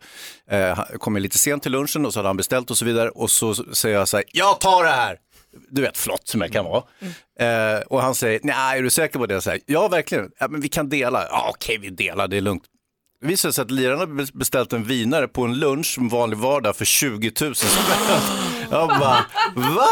[0.50, 3.08] eh, kom jag lite sent till lunchen och så hade han beställt och så vidare.
[3.08, 5.16] Och så säger jag så här, jag tar det här!
[5.70, 6.84] Du vet, flott som jag kan vara.
[7.38, 9.34] Eh, och han säger, nej, är du säker på det?
[9.34, 10.30] Jag säger, ja, verkligen.
[10.38, 11.26] Ja, men vi kan dela.
[11.30, 12.64] Ja, okej, vi delar, det är lugnt.
[13.20, 16.84] Det visade sig att lirarna beställt en vinare på en lunch en vanlig vardag för
[16.84, 18.20] 20 000 spänn.
[18.74, 19.88] Jag bara, va?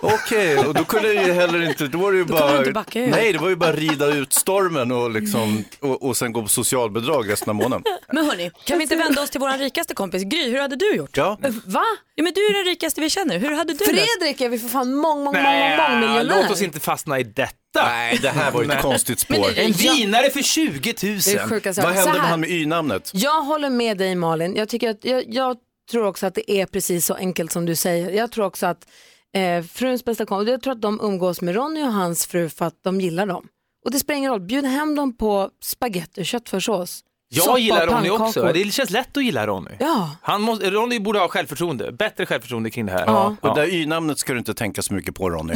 [0.00, 2.72] Okej, och då kunde jag ju heller inte, då var det ju Då bara, inte
[2.72, 3.10] backa ur.
[3.10, 6.48] nej det var ju bara rida ut stormen och, liksom, och, och sen gå på
[6.48, 7.84] socialbidrag resten av månaden.
[8.12, 10.50] Men hörni, kan vi inte vända oss till vår rikaste kompis Gry?
[10.50, 11.16] Hur hade du gjort?
[11.16, 11.38] Ja.
[11.64, 11.84] Va?
[12.14, 13.38] Ja, men du är den rikaste vi känner.
[13.38, 13.84] Hur hade du?
[13.84, 16.42] Fredrik är vi för fan mång, mång, mång, mång, mångmiljonär.
[16.42, 17.52] låt oss inte fastna i detta.
[17.74, 19.48] Nej, det här var ju ett konstigt spår.
[19.56, 21.18] En vinare för 20 000.
[21.24, 21.88] Det är sjuka saker.
[21.88, 23.10] Vad hände med han med y-namnet?
[23.14, 24.56] Jag håller med dig Malin.
[24.56, 25.56] Jag, tycker att, jag, jag
[25.90, 28.10] tror också att det är precis så enkelt som du säger.
[28.10, 28.88] Jag tror också att
[29.34, 32.64] eh, fruns bästa kompis, jag tror att de umgås med Ronny och hans fru för
[32.64, 33.48] att de gillar dem.
[33.84, 37.02] Och det spelar ingen roll, bjud hem dem på spaghetti och köttfärssås.
[37.28, 38.52] Jag soppa gillar Ronny också.
[38.52, 39.70] Det känns lätt att gilla Ronny.
[39.80, 40.10] Ja.
[40.22, 43.06] Han måste, Ronny borde ha självförtroende, bättre självförtroende kring det här.
[43.06, 43.36] Ja.
[43.40, 45.54] Och det där y-namnet ska du inte tänka så mycket på Ronny.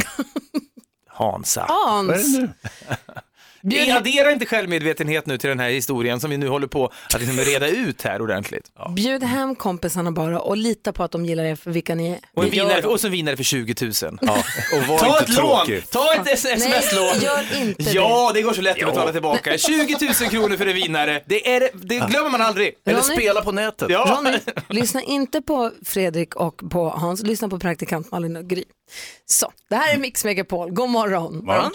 [1.07, 1.65] Hansa.
[1.69, 2.07] Hans.
[2.07, 2.53] Vad är det nu?
[3.63, 7.21] Vi adderar inte självmedvetenhet nu till den här historien som vi nu håller på att
[7.21, 8.71] liksom reda ut här ordentligt.
[8.95, 12.19] Bjud hem kompisarna bara och lita på att de gillar er för vilka ni är.
[12.33, 13.91] Och, en vinare, och så en vinnare för 20 000.
[14.21, 14.37] Ja.
[14.81, 15.57] Och var Ta inte ett lån!
[15.65, 15.89] tråkig.
[15.89, 17.05] Ta ett sms-lån!
[17.15, 17.91] Nej, gör inte det.
[17.91, 18.87] Ja, det går så lätt Jo.
[18.87, 19.57] att betala tillbaka.
[19.57, 21.23] 20 000 kronor för en vinnare.
[21.25, 22.73] Det, är, det- det glömmer man aldrig.
[22.85, 23.15] Eller Ronny?
[23.15, 23.89] spela på nätet.
[23.89, 24.17] Ja.
[24.17, 24.37] Ronny,
[24.69, 28.63] lyssna inte på Fredrik och på Hans, lyssna på praktikant Malin och Gry.
[29.25, 31.45] Så, det här är Mix Megapol, god morgon.
[31.45, 31.71] Morgon.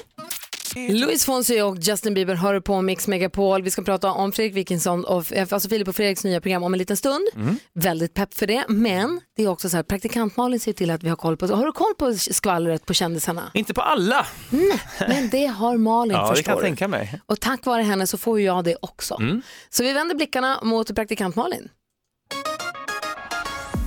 [0.76, 3.62] Louis Fonsi och Justin Bieber hör på Mix Megapol.
[3.62, 6.78] Vi ska prata om Fredrik Wikingsson och alltså Filip och Fredriks nya program om en
[6.78, 7.28] liten stund.
[7.36, 7.58] Mm.
[7.74, 8.64] Väldigt pepp för det.
[8.68, 11.46] Men det är också så här, praktikant Malin ser till att vi har koll på,
[11.46, 13.50] har du koll på skvallret på kändisarna?
[13.54, 14.26] Inte på alla.
[14.50, 17.20] Nej, men det har Malin Ja, det kan förstår jag tänka mig.
[17.26, 19.16] Och tack vare henne så får jag det också.
[19.20, 19.42] Mm.
[19.70, 21.68] Så vi vänder blickarna mot praktikant Malin.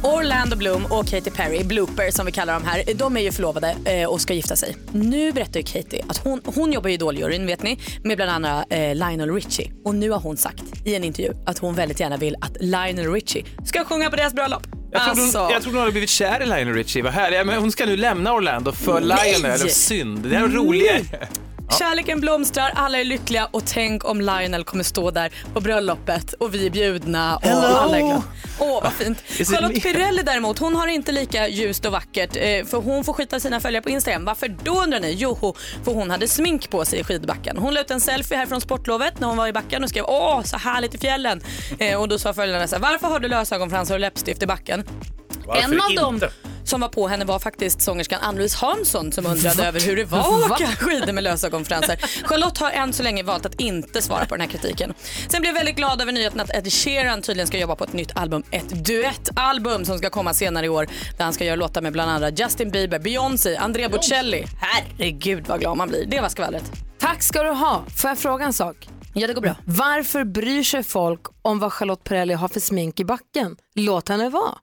[0.03, 3.75] Orlando Bloom och Katy Perry, Blooper som vi kallar dem här, de är ju förlovade
[3.85, 4.77] eh, och ska gifta sig.
[4.91, 8.65] Nu berättar ju Katy att hon, hon jobbar i Idoljuryn vet ni, med bland andra
[8.69, 9.71] eh, Lionel Richie.
[9.85, 13.13] Och nu har hon sagt i en intervju att hon väldigt gärna vill att Lionel
[13.13, 14.67] Richie ska sjunga på deras bröllop.
[14.91, 15.39] Jag trodde, Alltså.
[15.39, 17.03] hon, jag trodde hon hade blivit kär i Lionel Richie.
[17.03, 17.45] Vad härligt.
[17.45, 19.35] Men hon ska nu lämna Orlando för Nej!
[19.41, 19.59] Lionel.
[19.69, 20.19] Synd.
[20.19, 21.01] Det här är roligare.
[21.77, 26.53] Kärleken blomstrar, alla är lyckliga och tänk om Lionel kommer stå där på bröllopet och
[26.53, 27.77] vi är bjudna och Hello!
[27.77, 28.23] alla är glada.
[28.59, 29.17] Åh vad fint.
[29.27, 29.83] Charlotte?
[29.83, 33.59] Pirelli däremot, hon har inte lika ljust och vackert eh, för hon får skita sina
[33.59, 34.25] följare på Instagram.
[34.25, 35.11] Varför då undrar ni?
[35.11, 37.57] Jo, för hon hade smink på sig i skidbacken.
[37.57, 40.05] Hon la ut en selfie här från sportlovet när hon var i backen och skrev
[40.07, 41.41] åh så härligt i fjällen.
[41.79, 44.83] Eh, och då sa följarna så här, varför har du lösögonfransar och läppstift i backen?
[45.45, 46.01] Varför en av inte?
[46.01, 46.19] dem
[46.69, 50.19] som var på henne var faktiskt sångerskan Ann-Louise Hansson som undrade över hur det var
[50.19, 51.95] att åka skidor med lösögonfransar.
[52.27, 54.93] Charlotte har än så länge valt att inte svara på den här kritiken.
[55.27, 57.93] Sen blev jag väldigt glad över nyheten att Ed Sheeran tydligen ska jobba på ett
[57.93, 58.43] nytt album.
[58.51, 62.11] Ett duettalbum som ska komma senare i år där han ska göra låtar med bland
[62.11, 64.45] andra Justin Bieber, Beyoncé, Andrea Bocelli.
[64.61, 66.05] Herregud vad glad man blir.
[66.05, 66.71] Det var skvallret.
[66.99, 67.83] Tack ska du ha.
[67.95, 68.89] Får jag fråga en sak?
[69.13, 69.55] Ja, det går bra.
[69.65, 73.55] Varför bryr sig folk om vad Charlotte Perrelli har för smink i backen?
[73.75, 74.55] Låt henne vara.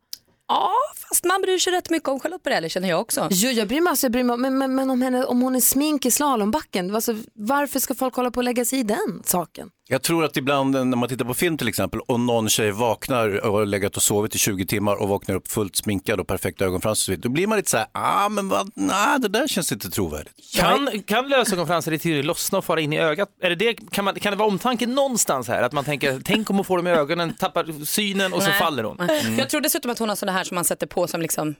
[0.48, 0.70] Ja,
[1.08, 3.28] fast man bryr sig rätt mycket om Charlotte Perrelli känner jag också.
[3.30, 5.56] Jo, jag bryr mig, alltså, jag bryr mig men, men, men om, henne, om hon
[5.56, 9.22] är smink i slalombacken, alltså, varför ska folk hålla på och lägga sig i den
[9.24, 9.70] saken?
[9.88, 13.46] Jag tror att ibland när man tittar på film till exempel och någon tjej vaknar
[13.46, 16.62] och har legat och sovit i 20 timmar och vaknar upp fullt sminkad och perfekt
[16.62, 19.28] ögonfrans och så vidare, då blir man lite så här, ah men vad, nej det
[19.28, 20.34] där känns inte trovärdigt.
[20.56, 23.28] Kan, kan lösögonfransar i teorin lossna och fara in i ögat?
[23.42, 25.62] Är det det, kan, man, kan det vara omtanke någonstans här?
[25.62, 28.58] Att man tänker, tänk om hon får dem i ögonen, tappar synen och så Nej.
[28.58, 29.00] faller hon.
[29.00, 29.38] Mm.
[29.38, 31.54] Jag tror dessutom att hon har sådana här som man sätter på som liksom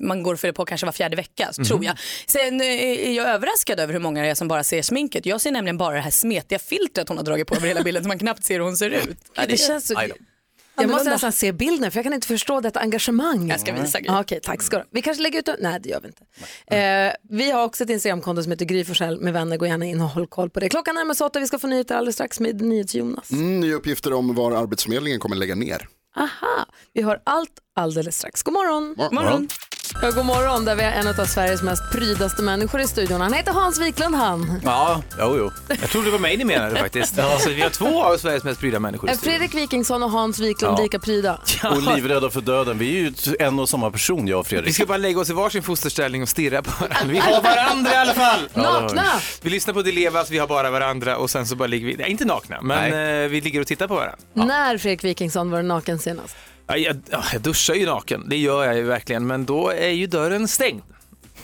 [0.00, 1.64] man går och fyller på kanske var fjärde vecka, Mhm.
[1.66, 1.98] tror jag.
[2.26, 5.26] Sen eh, är jag överraskad över hur många det är som bara ser sminket.
[5.26, 8.02] Jag ser nämligen bara det här smetiga filtret hon har dragit på över hela bilden
[8.02, 9.16] så man knappt ser hur hon ser ut.
[9.34, 9.94] Ja, det känns så...
[10.80, 13.48] Jag måste nästan se bilden för jag kan inte förstå detta engagemang.
[13.48, 14.08] Jag ska visa, Gry.
[14.14, 14.84] Okej, tack ska du.
[14.90, 15.56] Vi kanske lägger ut det?
[15.60, 16.22] Nej, det gör vi inte.
[16.76, 19.56] Eh, vi har också ett Instagramkonto som heter Gry Forssell med vänner.
[19.56, 20.68] Gå gärna in och håll koll på det.
[20.68, 21.40] Klockan närmar sig åtta.
[21.40, 23.30] Vi ska få nyheter alldeles strax med NyhetsJonas.
[23.30, 25.88] Mm, nya uppgifter om var Arbetsförmedlingen kommer lägga ner.
[26.18, 28.42] Aha, vi har allt alldeles strax.
[28.42, 28.94] God morgon.
[28.96, 29.48] God morgon.
[30.02, 33.20] Ja, god morgon, där vi har en av Sveriges mest prydaste människor i studion.
[33.20, 34.60] Han heter Hans Wiklund han.
[34.64, 35.50] Ja, jo, jo.
[35.80, 37.18] Jag trodde det var mig ni menade faktiskt.
[37.18, 39.38] Alltså, vi har två av Sveriges mest pryda människor i Eh, studion.
[39.38, 40.82] Fredrik Wikingsson och Hans Wiklund Ja.
[40.82, 41.40] lika pryda.
[41.64, 42.78] Och livrädda för döden.
[42.78, 44.74] Vi är ju en och samma person jag och Vi Fredrik.
[44.74, 47.12] ska bara lägga oss i varsin fosterställning och stirra på varandra.
[47.12, 48.40] Vi har varandra i alla fall!
[48.54, 48.86] Ja, det har vi.
[48.94, 49.04] Nakna!
[49.42, 52.10] Vi lyssnar på Dilevas, vi har bara varandra och sen så bara ligger vi, nej
[52.10, 54.16] inte nakna, men eh, vi ligger och tittar på varandra.
[54.32, 56.36] När Fredrik Wikingsson var naken senast?
[56.68, 59.88] Ja, jag, ja, jag duschar ju naken, det gör jag ju verkligen, men då är
[59.88, 60.82] ju dörren stängd.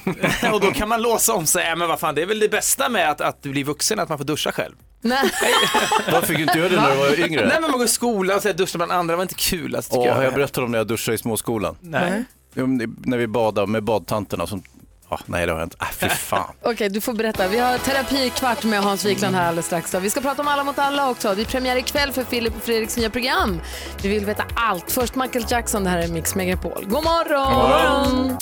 [0.53, 2.49] och då kan man låsa om sig, ja, men vad fan, det är väl det
[2.49, 4.75] bästa med att, att bli vuxen, att man får duscha själv.
[5.01, 5.31] Nej.
[6.13, 7.47] Varför fick du inte göra det när du var yngre?
[7.49, 9.95] Nej men man går i skolan och duschar bland andra, det var inte kul alltså,
[9.95, 10.15] Åh, jag.
[10.15, 11.77] har jag berättat om när jag duschade i småskolan?
[11.81, 12.25] Nej.
[12.55, 12.67] Jo,
[12.99, 14.63] När vi badade med badtanterna som...
[15.09, 15.77] Ah, nej, det har jag inte.
[15.79, 16.55] Ah, fy fan.
[16.63, 17.49] Okej, du får berätta.
[17.49, 19.91] Vi har terapi kvart med Hans Wiklund här alldeles strax.
[19.91, 19.99] Då.
[19.99, 21.35] Vi ska prata om Alla mot alla också.
[21.35, 23.61] Det är premiär ikväll för Filip och Fredriks nya program.
[24.03, 24.93] Vi vill veta allt.
[24.93, 26.85] Först Michael Jackson, det här är Mix Megapol.
[26.87, 28.39] God morgon!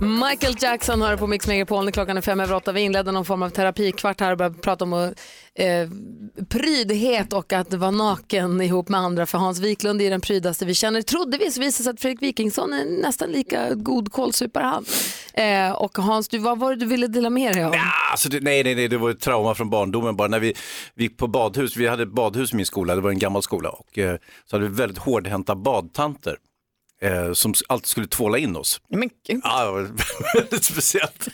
[0.00, 2.72] Michael Jackson hör på Mix Megapol när klockan är fem över åtta.
[2.72, 4.92] Vi inledde någon form av terapikvart här och började prata om
[5.54, 5.88] eh,
[6.48, 9.26] prydhet och att vara naken ihop med andra.
[9.26, 11.02] För Hans Wiklund är den prydaste vi känner.
[11.02, 14.84] Trodde vi så visade det sig att Fredrik Wikingsson är nästan lika god kålsupare han.
[15.32, 17.74] Eh, och Hans, du, vad var det du ville dela med dig av?
[18.10, 20.28] Alltså, det, nej, nej, nej, det var ett trauma från barndomen bara.
[20.28, 20.54] När vi,
[20.94, 23.42] vi gick på badhus, vi hade ett badhus i min skola, det var en gammal
[23.42, 23.68] skola.
[23.68, 24.16] Och eh,
[24.46, 26.36] så hade vi väldigt hårdhänta badtanter.
[27.02, 28.80] Eh, som alltid skulle tvåla in oss.
[28.90, 29.40] Men gud.
[29.44, 29.90] Ja, det var
[30.34, 31.28] väldigt speciellt.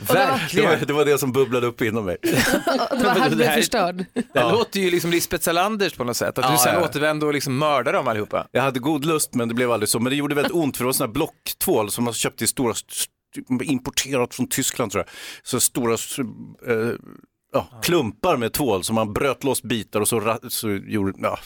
[0.00, 0.70] Verkligen.
[0.70, 2.16] Det var, det var det som bubblade upp inom mig.
[2.22, 3.96] Det var här blev här- förstörd.
[4.14, 4.52] Det Ja.
[4.52, 6.84] låter ju liksom Lisbeth Salanders på något sätt, att du Ja, sen ja.
[6.84, 8.46] återvände och liksom mördade dem allihopa.
[8.50, 9.98] Jag hade god lust men det blev aldrig så.
[10.00, 12.46] Men det gjorde väldigt ont för det var sådana här blocktvål som man köpte i
[12.46, 13.10] stora, st-
[13.64, 15.14] importerat från Tyskland tror jag.
[15.42, 16.92] Så stora, eh,
[17.52, 21.38] ja, klumpar med tvål som man bröt loss bitar och så, så gjorde, ja.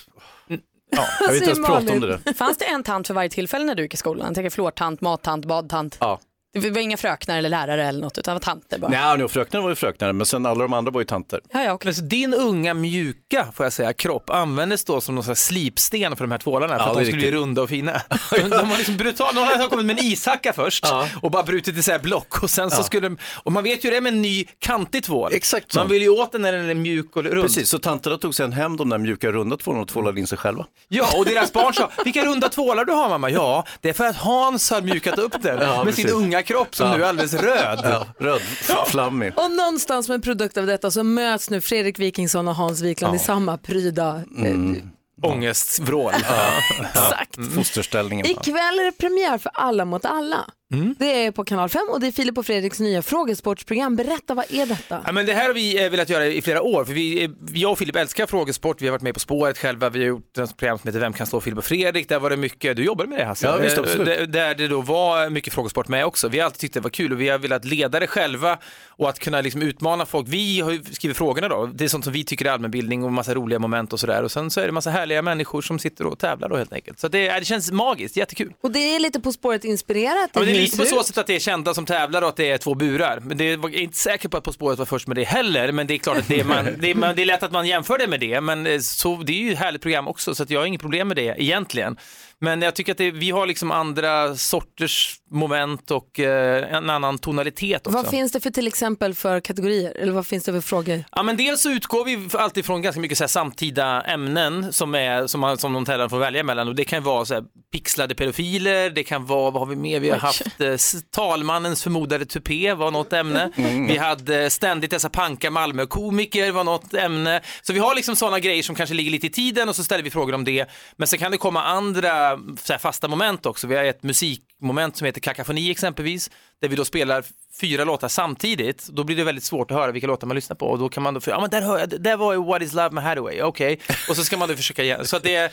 [0.91, 2.35] Ja, jag vill inte ens prata om det där.
[2.35, 4.27] Fanns det en tant för varje tillfälle när du gick i skolan?
[4.27, 5.97] Jag tänker flårtant, mattant, badtant.
[6.01, 6.21] Ja.
[6.53, 8.91] Det var inga fröknar eller lärare eller något utan det var tanter bara.
[8.91, 11.41] Nej, och fröknarna var ju fröknar, men sen alla de andra var ju tanter.
[11.53, 15.25] Ja, ja, Men så din unga mjuka får jag säga, kropp användes då som någon
[15.25, 17.63] slags slipsten för de här tvålarna för Ja, att det är de skulle bli runda
[17.63, 17.93] och fina.
[18.31, 20.85] De, de var liksom brutala, någon hade kommit med en ishacka först
[21.23, 22.83] och bara brutit isär block och sen så Ja.
[22.85, 25.33] skulle de, och man vet ju det med en ny kantig tvål.
[25.35, 25.79] Exakt så.
[25.79, 27.43] Man vill ju åt den när den är mjuk och rund.
[27.43, 30.39] Precis, så tanterna tog sen hem de där mjuka runda tvålarna och tvålade in sig
[30.39, 30.67] själva.
[30.89, 33.31] Ja, och deras barn sa, vilka runda tvålar du har mamma?
[33.31, 36.19] Ja, det är för att Hans har mjukat upp den Ja, med sin precis.
[36.21, 36.97] unga kropp som Ja.
[36.97, 37.81] nu är alldeles röd.
[37.85, 38.41] Ja, röd,
[38.87, 39.33] flammig.
[39.39, 43.15] Och någonstans som en produkt av detta så möts nu Fredrik Wikingsson och Hans Wiklund
[43.17, 44.23] i samma pryda.
[44.37, 44.83] Mm.
[45.23, 46.13] Ångestvrål.
[46.81, 47.55] Exakt.
[47.55, 48.27] Fosterställningen.
[48.27, 50.45] Ikväll är det premiär för Alla mot alla.
[50.73, 50.95] Mm.
[50.99, 53.97] Det är på kanal 5 och det är Filip och Fredriks nya frågesportsprogram.
[53.97, 55.03] Berätta, vad är detta?
[55.07, 56.85] Ja, men det här har vi eh, velat göra i flera år.
[56.85, 58.83] För vi, eh, jag och Filip älskar frågesport.
[58.83, 59.91] Vi har varit med På spåret själva.
[59.91, 62.09] Vi har gjort ett program som heter Vem kan slå Filip och Fredrik?
[62.09, 63.47] Där var det mycket, du jobbade med det Hasse?
[63.47, 64.33] Ja, visst, Eh, absolut.
[64.33, 66.29] Där, det då var mycket frågesport med också.
[66.29, 69.09] Vi har alltid tyckt det var kul och vi har velat leda det själva och
[69.09, 70.29] att kunna liksom utmana folk.
[70.29, 71.67] Vi har ju skrivit frågorna då.
[71.67, 74.23] Det är sånt som vi tycker är allmänbildning och massa roliga moment och sådär.
[74.23, 77.01] Och sen så är det massa härliga människor som sitter och tävlar då helt enkelt.
[77.01, 78.53] Så det, det känns magiskt, jättekul.
[78.61, 80.31] Och det är lite På spåret inspirerat.
[80.33, 82.59] Ja, lite på så sätt att det är kända som tävlar och att det är
[82.59, 83.21] två burar.
[83.21, 85.25] Men det var jag är inte säker på att På spåret var först med det
[85.25, 85.73] heller.
[85.73, 87.53] Men det är klart att det är, man, det är, man, det är lätt att
[87.53, 88.41] man jämför det med det.
[88.41, 90.81] Men eh, så, det är ju ett härligt program också så att jag har inget
[90.81, 91.97] problem med det egentligen.
[92.41, 97.19] Men jag tycker att det, vi har liksom andra sorters moment och eh, en annan
[97.19, 97.97] tonalitet också.
[97.97, 99.97] Vad finns det för till exempel för kategorier?
[99.97, 101.05] Eller vad finns det för frågor?
[101.13, 104.95] Ja, men dels så utgår vi alltid från ganska mycket så här samtida ämnen som,
[104.95, 106.69] är, som, man, som de tävlande får välja mellan.
[106.69, 110.01] Och det kan vara så här, pixlade pedofiler, det kan vara, vad har vi mer?
[110.01, 110.75] Vi har haft eh,
[111.11, 113.53] talmannens förmodade tupé var något ämne.
[113.57, 113.87] Mm.
[113.87, 117.41] Vi hade ständigt dessa panka Malmö-komiker var något ämne.
[117.63, 120.05] Så vi har liksom sådana grejer som kanske ligger lite i tiden och så ställer
[120.05, 120.67] vi frågor om det.
[120.97, 122.28] Men sen kan det komma andra
[122.63, 123.67] så här, fasta moment också.
[123.67, 127.25] Vi har ett musikmoment som heter kakafoni exempelvis, där vi då spelar
[127.61, 128.89] fyra låtar samtidigt.
[128.89, 131.03] Då blir det väldigt svårt att höra vilka låtar man lyssnar på och då kan
[131.03, 133.43] man då, ja men där hör jag, där var ju What is Love med Hathaway,
[133.43, 133.81] okej.
[134.09, 135.07] Och så ska man då försöka, igen.
[135.07, 135.53] så det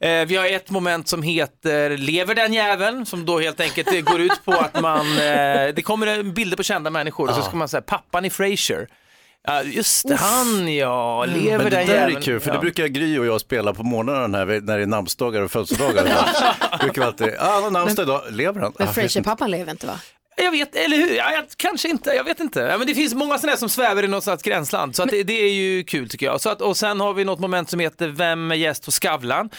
[0.00, 4.20] eh, vi har ett moment som heter Lever den jäveln, som då helt enkelt går
[4.20, 7.68] ut på att man, eh, det kommer bilder på kända människor och så ska man
[7.68, 8.88] säga pappan i Frasier.
[9.44, 11.56] Ja, just det, han ja, lever Mm.
[11.56, 12.22] Men det där är jäveln.
[12.22, 12.54] kul, för ja.
[12.54, 16.04] det brukar Gry och jag spela på morgonen här när det är namnsdagar och födelsedagar.
[16.80, 18.72] Brukar vi alltid, ja han har namnsdag idag, lever han?
[18.78, 19.00] Men inte.
[19.00, 20.00] Frasier-pappan lever inte va?
[20.36, 21.14] Jag vet, eller hur?
[21.14, 22.60] Ja, jag, kanske inte, jag vet inte.
[22.60, 25.22] Ja, men det finns många sådana som svävar i något slags gränsland, så att det,
[25.22, 26.40] det är ju kul tycker jag.
[26.40, 29.50] Så att, och sen har vi något moment som heter Vem är gäst hos Skavlan?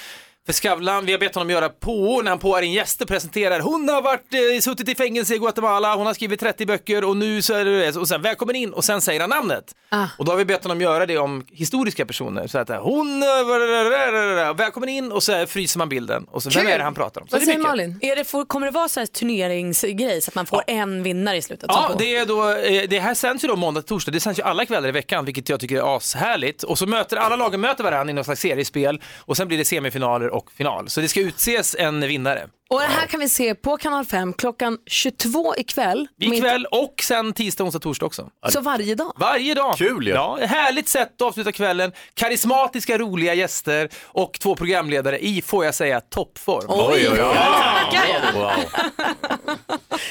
[0.45, 3.59] För Skavlan, vi har bett honom göra på när han påar in gäster presenterar.
[3.59, 7.17] Hon har varit, eh, suttit i fängelse i Guatemala, hon har skrivit 30 böcker och
[7.17, 9.75] nu så är det och sen välkommen in och sen säger han namnet.
[9.89, 10.05] Ah.
[10.17, 12.47] Och då har vi bett honom göra det om historiska personer.
[12.47, 16.61] Så att eh, hon, eh, välkommen in och så fryser man bilden och så vem
[16.63, 16.71] Kul.
[16.71, 17.27] är det han pratar om.
[17.27, 17.59] Så Vad det är säger.
[17.59, 17.99] Malin?
[18.01, 21.41] Är det, kommer det vara så här turneringsgrej så att man får en vinnare i
[21.41, 21.65] slutet?
[21.69, 24.11] Ja, det, är då, eh, det här sänds ju då måndag till torsdag.
[24.11, 26.63] Det sänds ju alla kvällar i veckan, vilket jag tycker är ashärligt.
[26.63, 29.65] Och så möter alla lagen möter varandra i någon slags seriespel och sen blir det
[29.65, 30.89] semifinaler och final.
[30.89, 32.47] Så det ska utses en vinnare.
[32.73, 36.07] Och det här kan vi se på kanal 5 klockan 22 ikväll.
[36.19, 38.29] Ikväll och sen tisdag, onsdag, torsdag också.
[38.49, 39.13] Så varje dag?
[39.15, 39.77] Varje dag.
[39.77, 40.13] Kul ju.
[40.13, 41.91] Ja, härligt sätt att avsluta kvällen.
[42.13, 46.65] Karismatiska, roliga gäster och två programledare i, får jag säga, toppform.
[46.67, 47.35] Oj, oj, oj.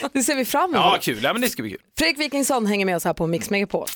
[0.13, 0.87] Det ser vi fram emot.
[0.87, 1.19] Ja, kul.
[1.23, 1.81] Ja, men det ska bli kul.
[1.99, 3.87] Fredrik Wikingsson hänger med oss här på Mix Megapol.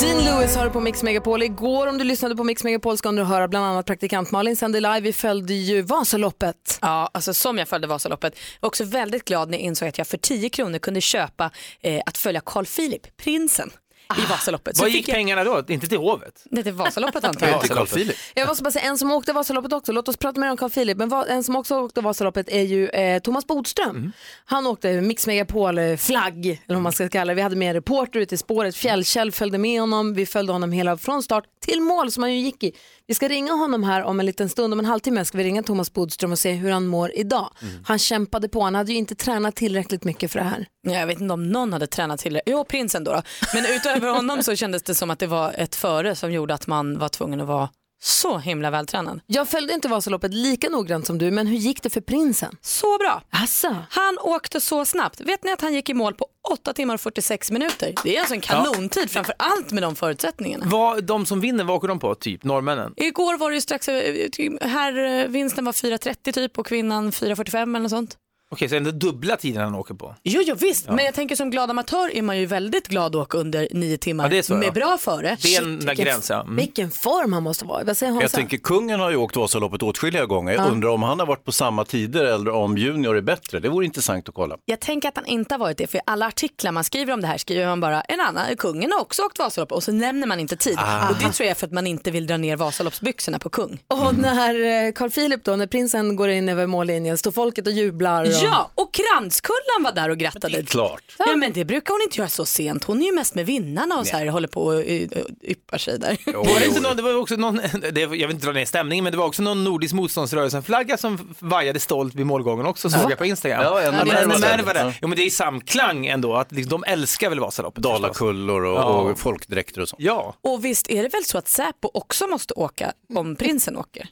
[0.00, 1.42] Dean Lewis har du på Mix Megapol.
[1.42, 4.80] Igår om du lyssnade på Mix Megapol ska du höra bland annat praktikant Malin sände
[4.80, 5.00] live.
[5.00, 6.78] Vi följde ju Vasaloppet.
[6.80, 8.11] Ja, alltså som jag följde Vasaloppet.
[8.22, 11.50] Jag var också väldigt glad när jag insåg att jag för 10 kronor kunde köpa
[11.80, 13.70] eh, att följa Carl Philip, prinsen,
[14.18, 14.78] i Vasaloppet.
[14.78, 15.14] Vad gick jag...
[15.14, 15.64] pengarna då?
[15.68, 16.44] Inte till hovet?
[16.50, 17.60] Nej, till Vasaloppet antar Ja, jag.
[17.60, 18.16] till Carl Philip.
[18.34, 19.92] Jag måste bara säga en som åkte Vasaloppet också.
[19.92, 20.98] Låt oss prata mer om Carl Philip.
[20.98, 24.12] Men en som också åkte Vasaloppet är ju eh, Thomas Bodström.
[24.44, 27.34] Han åkte Mix Megapol-flagg, eller vad man ska kalla det.
[27.34, 28.76] Vi hade med en reporter ute i spåret.
[28.76, 30.14] Fjällkäll följde med honom.
[30.14, 32.72] Vi följde honom hela från start till mål som han ju gick i.
[33.06, 34.72] Vi ska ringa honom här om en liten stund.
[34.72, 37.50] Om en halvtimme ska vi ringa Thomas Bodström och se hur han mår idag.
[37.84, 38.62] Han kämpade på.
[38.62, 40.66] Han hade ju inte tränat tillräckligt mycket för det här.
[40.82, 42.42] Ja, Jag vet inte om någon hade tränat till det.
[42.46, 43.22] Jo, prinsen då, då.
[43.54, 46.66] Men utöver honom så kändes det som att det var ett före som gjorde att
[46.66, 47.68] man var tvungen att vara
[48.04, 49.20] så himla vältränad.
[49.26, 52.56] Jag följde inte Vasaloppet lika noggrant som du, men hur gick det för prinsen?
[52.60, 53.22] Så bra.
[53.30, 53.76] Asså.
[53.90, 55.20] Han åkte så snabbt.
[55.20, 57.94] Vet ni att han gick i mål på 8 timmar och 46 minuter?
[58.04, 60.64] Det är alltså en kanontid, framför allt med de förutsättningarna.
[60.68, 62.14] Vad, de som vinner, vad åker de på?
[62.14, 62.94] Typ norrmännen?
[62.96, 67.62] Igår var det ju strax, över- här eh, vinsten var 4.30 typ och kvinnan 4.45
[67.62, 68.16] eller något sånt.
[68.52, 70.14] Okej, så ändå dubbla tiden han åker på?
[70.22, 70.92] Jo, jo visst, Ja.
[70.94, 73.96] men jag tänker som glad amatör är man ju väldigt glad att åka under nio
[73.98, 74.72] timmar Ja, det är så, med ja.
[74.72, 75.36] bra före.
[75.42, 76.40] Det är en Shit, gräns, ja.
[76.42, 76.56] Mm.
[76.56, 77.84] Vilken form han måste vara.
[77.84, 80.52] Vad säger Jag tänker kungen har ju åkt Vasaloppet åtskilliga gånger.
[80.52, 80.70] Jag Ja.
[80.70, 83.60] undrar om han har varit på samma tider eller om junior är bättre.
[83.60, 84.56] Det vore intressant att kolla.
[84.64, 87.20] Jag tänker att han inte har varit det, för i alla artiklar man skriver om
[87.20, 90.26] det här skriver man bara en annan, kungen har också åkt Vasaloppet och så nämner
[90.26, 90.74] man inte tid.
[90.78, 91.08] Ah.
[91.08, 93.78] Och det tror jag är för att man inte vill dra ner Vasaloppsbyxorna på kung.
[93.88, 97.72] Och när eh, Carl Philip då, när prinsen går in över mållinjen, står folket och
[97.72, 98.22] jublar.
[98.22, 98.32] Och...
[98.44, 100.62] Ja, och Kranskullan var där och grattade.
[100.62, 101.02] Klart.
[101.18, 102.84] Ja, men det brukar hon inte göra så sent.
[102.84, 105.08] Hon är ju mest med vinnarna och så här, håller på och y-
[105.42, 106.18] yppar sig där.
[106.32, 107.56] Var det, inte någon, det var också någon,
[107.92, 111.34] det, jag vill inte dra ner stämningen, men det var också någon nordisk motståndsrörelsen-flagga som
[111.38, 113.06] vajade stolt vid målgången också, såg Ja.
[113.10, 113.62] jag på Instagram.
[113.62, 114.12] Ja, en Ja, med det
[114.46, 114.84] är var där.
[114.84, 114.92] Ja.
[115.02, 117.82] Jo, men det är i samklang ändå, att liksom, de älskar väl Vasaloppet.
[117.82, 118.84] Dalakullor och, Ja.
[118.84, 120.02] och folkdräkter och sånt.
[120.02, 120.34] Ja.
[120.42, 124.08] Och visst är det väl så att Säpo också måste åka om prinsen åker?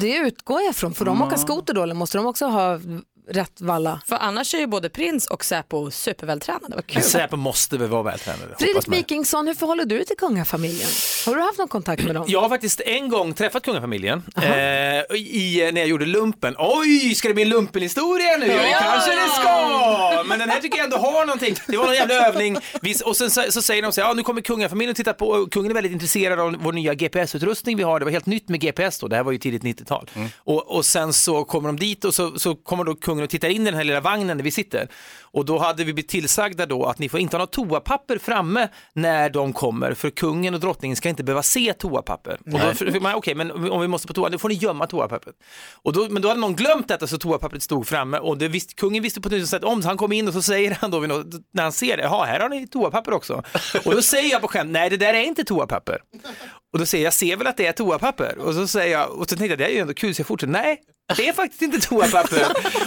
[0.00, 0.94] Det utgår jag från.
[0.94, 2.80] Får de åka skoter då eller måste de också ha
[3.30, 4.00] rätt valla?
[4.06, 6.74] För annars är ju både prins och Säpo supervältränade.
[6.74, 7.02] Vad kul.
[7.02, 8.54] Säpo måste väl vara vältränade.
[8.58, 8.88] Fredrik.
[8.88, 10.88] Wikingsson, hur förhåller du dig till kungafamiljen?
[11.26, 12.24] Har du haft någon kontakt med dem?
[12.28, 14.42] Jag har faktiskt en gång träffat kungafamiljen eh,
[15.16, 16.54] i, när jag gjorde lumpen.
[16.58, 18.46] Oj, ska det bli en lumpenhistoria nu?
[18.46, 20.24] Ja, kanske det ska!
[20.26, 21.54] Men den här tycker jag ändå har någonting.
[21.66, 22.56] Det var någon jävla övning.
[22.82, 25.12] Vi, och sen så, så säger de så här, ja, nu kommer kungafamiljen och tittar
[25.12, 25.28] på.
[25.28, 27.98] Och Kungen är väldigt intresserad av vår nya GPS-utrustning vi har.
[27.98, 29.08] Det var helt nytt med GPS då.
[29.08, 30.10] Det här var ju tidigt 90-tal.
[30.36, 33.48] Och, och sen så kommer de dit och så, så kommer då kungen och tittar
[33.48, 34.88] in i den här lilla vagnen där vi sitter.
[35.32, 38.68] Och då hade vi blivit tillsagda då att ni får inte ha något toapapper framme
[38.92, 42.38] när de kommer för kungen och drottningen ska inte behöva se toapapper.
[42.52, 44.86] Och då fick man, okej, men om vi måste på toa, då får ni gömma
[44.86, 45.34] toapappret.
[45.72, 48.74] Och då, men då hade någon glömt detta så toapappret stod framme och det visste,
[48.74, 51.00] kungen visste på ett sätt om så han kom in och så säger han då
[51.00, 53.42] något, när han ser det, jaha här har ni toapapper också.
[53.84, 55.98] Och då säger jag på skämt, nej det där är inte toapapper.
[56.72, 58.38] Och då säger jag, jag ser väl att det är toapapper?
[58.38, 60.26] Och så säger jag, och så tänkte jag, det är ju ändå kul så jag
[60.26, 60.80] fortsätter, nej
[61.16, 62.44] det är faktiskt inte toapapper.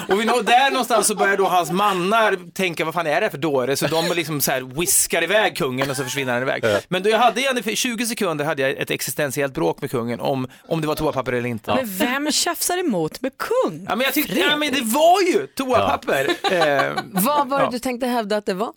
[0.14, 3.38] Och vi, där någonstans så börjar då hans mannar tänka, vad fan är det för
[3.38, 3.76] dåre?
[3.76, 6.64] Så de liksom så här whiskar iväg kungen och så försvinner han iväg.
[6.88, 10.48] Men då jag hade för 20 sekunder hade jag ett existentiellt bråk med kungen om,
[10.68, 11.76] om det var toapapper eller inte.
[11.76, 13.86] Men vem tjafsar emot med kung?
[13.90, 16.30] Ja men jag tyckte, ja men det var ju toapapper.
[16.52, 17.70] Eh, Vad var det ja.
[17.72, 18.74] du tänkte hävda att det var?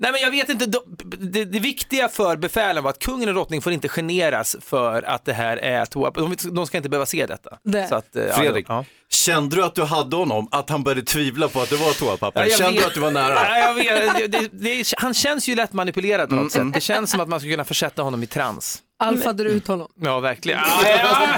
[0.00, 3.34] Nej men jag vet inte, de- det, det viktiga för befälen var att kungen och
[3.34, 6.20] drottningen får inte generas för att det här är toapapper.
[6.20, 7.58] De, de ska inte behöva se detta.
[7.64, 7.88] Det.
[7.88, 8.84] Så att, eh, Fredrik, ja.
[9.10, 12.46] kände du att du hade honom, att han började tvivla på att det var toapapper?
[12.46, 12.80] Ja, kände vet.
[12.80, 13.34] du att du var nära?
[13.34, 14.16] Ja, jag vet.
[14.16, 16.72] Det, det, det, han känns ju lätt manipulerad på något sätt.
[16.74, 18.82] Det känns som att man ska kunna försätta honom i trans.
[19.00, 19.88] Alfade du ut honom?
[20.00, 20.60] Ja, verkligen.
[20.84, 20.88] Ja,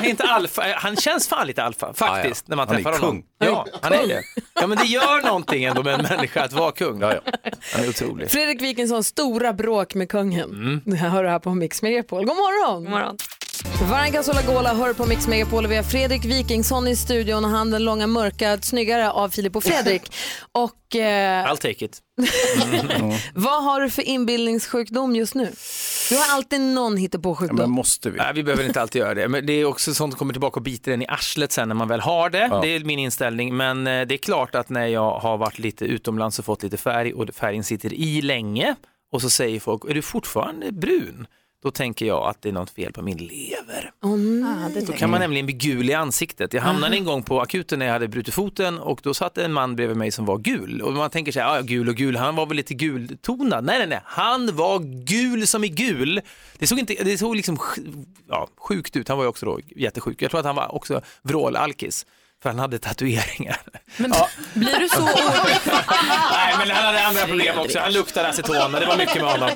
[0.01, 0.63] ja, inte alfa.
[0.77, 3.23] Han känns fan lite alfa, faktiskt, när man Han är träffar honom.
[3.23, 3.25] kung.
[3.49, 4.23] Ja, han är det.
[4.55, 7.01] Ja, men det gör någonting ändå med en människa att vara kung.
[7.01, 7.21] Ja, ja.
[7.75, 8.31] Han är otrolig.
[8.31, 10.51] Fredrik Wikingsson, stora bråk med kungen.
[10.51, 10.81] Mm.
[10.85, 12.25] Det här hör du här på Mix Megapol.
[12.25, 12.83] God morgon!
[12.85, 13.17] God morgon.
[13.91, 17.51] Varje Sola Gola hör på Mix Megapol och vi har Fredrik Wikingsson i studion och
[17.51, 20.03] han den långa mörka snyggare av Filip och Fredrik.
[20.53, 21.99] Och eh, I'll take it.
[23.35, 25.53] vad har du för inbildningssjukdom just nu?
[26.09, 27.57] Du har alltid någon Ja, hittepåsjukdom.
[27.57, 28.19] men måste vi?
[28.19, 29.29] Nej, vi behöver inte alltid göra det.
[29.29, 31.75] Men det är också sånt som kommer tillbaka och biter en i arslet sen när
[31.75, 32.49] man väl har det.
[32.51, 32.61] Ja.
[32.61, 33.57] Det är min inställning.
[33.57, 36.77] Men eh, det är klart att när jag har varit lite utomlands och fått lite
[36.77, 38.75] färg och färgen sitter i länge
[39.13, 41.27] och så säger folk, är du fortfarande brun?
[41.63, 43.93] Då tänker jag att det är något fel på min lever.
[44.03, 44.85] Åh, nej.
[44.87, 46.53] Då kan man nämligen bli gul i ansiktet.
[46.53, 49.53] Jag hamnade en gång på akuten när jag hade brutit foten och då satt en
[49.53, 50.83] man bredvid mig som var gul.
[50.83, 53.65] Och man tänker så här, ja gul och gul, han var väl lite gultonad.
[53.65, 56.21] Nej, nej, nej, han var gul som i gul.
[56.59, 57.59] Det såg, inte, det såg liksom
[58.29, 60.23] ja, sjukt ut, han var ju också då jättesjuk.
[60.23, 62.07] Jag tror att han var också vrålalkis.
[62.43, 63.57] För han hade tatueringar.
[63.97, 64.28] Men Ja.
[64.55, 65.57] blir du så orolig?
[66.32, 67.78] Nej, men han hade andra problem också.
[67.78, 69.51] Han luktade aceton, men det var mycket med honom.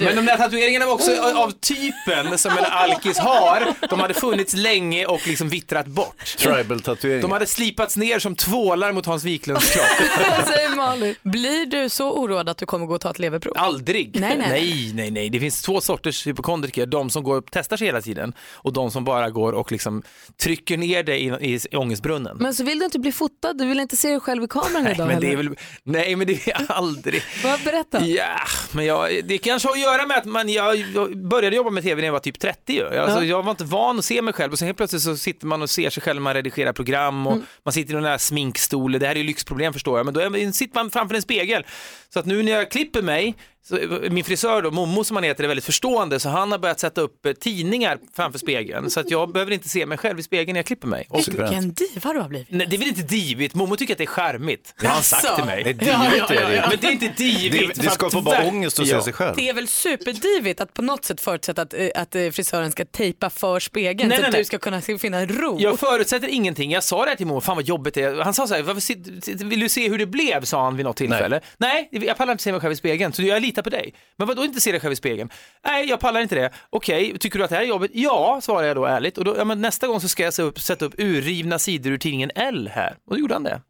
[0.00, 3.74] Men de där tatueringarna var också av typen som en alkis har.
[3.88, 6.36] De hade funnits länge och liksom vittrat bort.
[6.38, 7.20] Tribal-tatuering.
[7.22, 9.84] De hade slipats ner som tvålar mot Hans Wiklunds kropp.
[10.46, 11.14] Säger Malin?
[11.22, 13.54] Blir du så oroad att du kommer gå och ta ett leverprov?
[13.56, 14.20] Aldrig.
[14.20, 14.48] Nej, nej.
[14.50, 15.30] nej, nej, nej.
[15.30, 16.86] Det finns två sorters hypokondriker.
[16.86, 20.02] De som går och testar sig hela tiden och de som bara går och liksom
[20.42, 22.29] trycker ner dig i, i ångestbrunnen.
[22.38, 24.82] Men så vill du inte bli fotad, du vill inte se dig själv i kameran
[24.84, 27.22] Nej idag men, det är väl, nej, men det är aldrig.
[27.44, 28.04] Vad, berätta.
[28.04, 28.36] Ja,
[28.72, 31.82] men jag, det kanske har att göra med att man, jag, jag började jobba med
[31.82, 32.72] tv när jag var typ 30.
[32.72, 32.84] ju.
[32.98, 33.24] Alltså, Ja.
[33.24, 35.62] Jag var inte van att se mig själv och sen helt plötsligt så sitter man
[35.62, 38.92] och ser sig själv när man redigerar program och man sitter i någon där sminkstol.
[38.92, 41.64] Det här är ju lyxproblem förstår jag, men då är- sitter man framför en spegel.
[42.12, 43.78] Så att nu när jag klipper mig Så,
[44.10, 47.00] min frisör då, Momo som han heter, är väldigt förstående så han har börjat sätta
[47.00, 50.52] upp eh, tidningar framför spegeln så att jag behöver inte se mig själv i spegeln
[50.52, 51.06] när jag klipper mig.
[51.10, 52.46] Och, Vilken diva du har blivit.
[52.50, 54.74] Nej, det är väl inte divigt, Momo tycker att det är charmigt.
[54.80, 55.64] Det har han sagt till mig.
[55.64, 56.60] Nej, divigt är det ju.
[56.60, 57.74] Men det är inte divigt.
[57.74, 59.36] Det- det för att bara ångest att se sig själv.
[59.36, 62.84] Det är väl superdivigt att på något sätt förutsätta att, eh, att eh, frisören ska
[62.84, 64.40] tejpa för spegeln Nej, så nej, att nej.
[64.40, 65.56] du ska kunna se- finna ro.
[65.60, 66.70] Jag förutsätter ingenting.
[66.72, 68.14] Jag sa det här till Momo, fan vad jobbigt det är.
[68.14, 70.44] Han sa så här, "Varför sit- vill du se hur det blev?
[70.44, 71.40] sa han vid något tillfälle.
[71.58, 73.94] Nej, jag pallar inte se mig själv i spegeln, så jag litar på dig.
[74.16, 75.30] Men vadå inte se dig själv i spegeln?
[75.64, 76.50] Nej, jag pallar inte det.
[76.70, 77.90] Okej, tycker du att det här är jobbigt?
[77.94, 79.18] Ja, svarar jag då ärligt.
[79.18, 81.92] Och då, ja, men nästa gång så ska jag sätta upp, sätta upp urrivna sidor
[81.92, 82.96] ur tidningen L här.
[83.06, 83.62] Och då gjorde han det.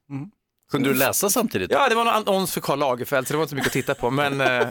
[0.70, 1.70] Kunde du läsa samtidigt?
[1.70, 3.72] Ja, det var en annons för Karl Lagerfeld, så det var inte så mycket att
[3.72, 4.10] titta på.
[4.10, 4.66] Men, eh,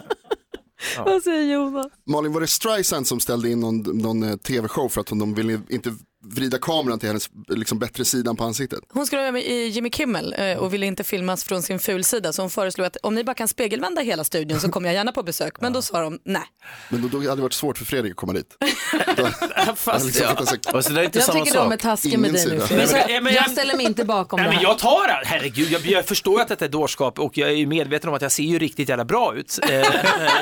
[1.06, 1.88] Vad säger Jonas?
[2.08, 5.62] Malin, var det Streisand som ställde in någon, någon eh, tv-show för att de ville
[5.70, 5.96] inte
[6.26, 8.80] vrida kameran till hennes liksom, bättre sidan på ansiktet?
[8.94, 12.34] Hon skulle vara med i Jimmy Kimmel eh, och ville inte filmas från sin fulsida
[12.34, 15.12] så hon föreslog att om ni bara kan spegelvända hela studion så kommer jag gärna
[15.12, 15.62] på besök.
[15.62, 16.42] Men då sa de nej.
[16.90, 18.58] Men då, då hade det varit svårt för Fredrik att komma dit.
[19.76, 20.46] Fast, liksom ja.
[20.46, 22.60] så- Alltså, det är inte Jag samma tycker de är taskiga med dig nu.
[22.60, 22.92] Fredrik.
[22.92, 24.64] Men- ja, men Jag ställer mig inte bakom Nej, det men här.
[24.64, 25.22] jag tar det.
[25.26, 28.16] Herregud, jag, jag förstår ju att detta är dårskap och jag är ju medveten om
[28.16, 29.60] att jag ser ju riktigt jävla bra ut.
[29.64, 29.86] Eh, eh,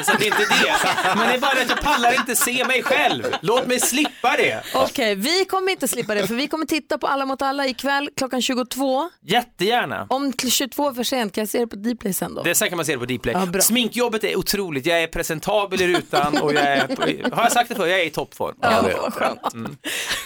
[0.06, 0.76] så det är inte det.
[1.16, 3.24] Men det är bara att jag pallar inte se mig själv.
[3.42, 4.62] Låt mig slippa det.
[4.74, 8.10] Okej, vi kommer inte slippa det för vi kommer titta på Alla mot alla ikväll
[8.16, 9.10] klockan 22.
[9.22, 10.08] Jättegärna.
[10.10, 12.44] Om till 22 är för sent kan jag se det på Dplay sen då?
[12.44, 13.36] Det här kan man se det på Dplay.
[13.40, 13.62] Ja, bra.
[13.62, 14.86] Sminkjobbet är otroligt.
[14.86, 18.02] Jag är presentabel i rutan och jag är, på, har jag sagt det förr, jag
[18.02, 18.56] är i toppform.
[18.62, 19.42] Ja, vad skönt.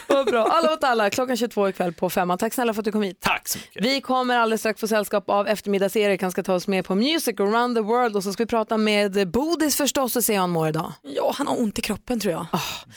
[0.07, 0.45] Vad bra.
[0.45, 2.37] Alla mot alla klockan 22 ikväll på femman.
[2.37, 3.17] Tack snälla för att du kom hit.
[3.19, 3.85] Tack så mycket.
[3.85, 6.21] Vi kommer alldeles strax få sällskap av eftermiddags-Erik.
[6.21, 8.77] Han ska ta oss med på Music around the world och så ska vi prata
[8.77, 10.93] med Bodis förstås och se hur han mår idag.
[11.01, 12.45] Ja, han har ont i kroppen tror jag.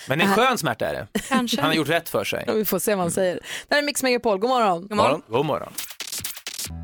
[0.09, 1.21] Men en skön smärta är det.
[1.29, 1.61] Kanske.
[1.61, 2.34] Han har gjort rätt för sig.
[2.47, 3.35] Ja, vi får se vad han säger.
[3.69, 4.39] Det här är Mix Megapol.
[4.39, 4.81] God morgon.
[4.89, 5.23] God morgon.
[5.29, 5.73] God morgon.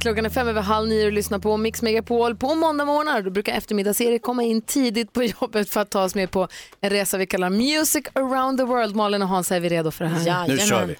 [0.00, 3.22] Klockan är fem över halv nio och lyssnar på Mix Megapol på måndag morgnar.
[3.22, 6.48] Då brukar eftermiddags-Erik komma in tidigt på jobbet för att ta oss med på
[6.80, 8.96] en resa vi kallar Music around the world.
[8.96, 10.48] Malin och Hans, är vi redo för det här?
[10.48, 10.96] Nu kör vi.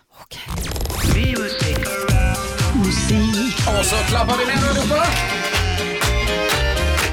[3.79, 5.07] Och så klappar vi med allihopa.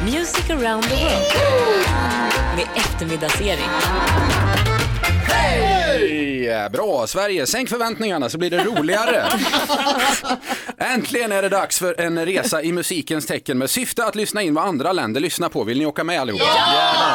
[0.06, 1.26] Music around the world
[2.56, 3.64] med eftermiddagsserie.
[5.98, 6.70] Hej!
[6.70, 7.48] Bra, Sverige.
[7.48, 9.24] Sänk förväntningarna så blir det roligare.
[10.78, 14.54] Äntligen är det dags för en resa i musikens tecken med syfte att lyssna in
[14.54, 15.64] vad andra länder lyssnar på.
[15.64, 16.44] Vill ni åka med allihopa?
[16.44, 16.58] Ja!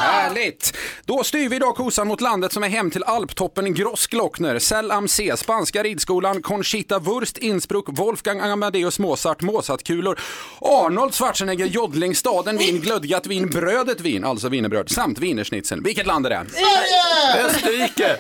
[0.00, 0.76] Härligt!
[1.04, 5.08] Då styr vi idag kosan mot landet som är hem till alptoppen Grossglockner, Cell am
[5.08, 10.18] See, Spanska ridskolan, Conchita Wurst, Innsbruck, Wolfgang Amadeus Mozart, Mozartkulor,
[10.60, 15.82] Arnold Schwarzenegger, Jodling, Staden Wien, Glödgat Vin, Brödet Vin, alltså wienerbröd, samt wienerschnitzeln.
[15.82, 16.46] Vilket land är det?
[17.46, 18.16] Österrike!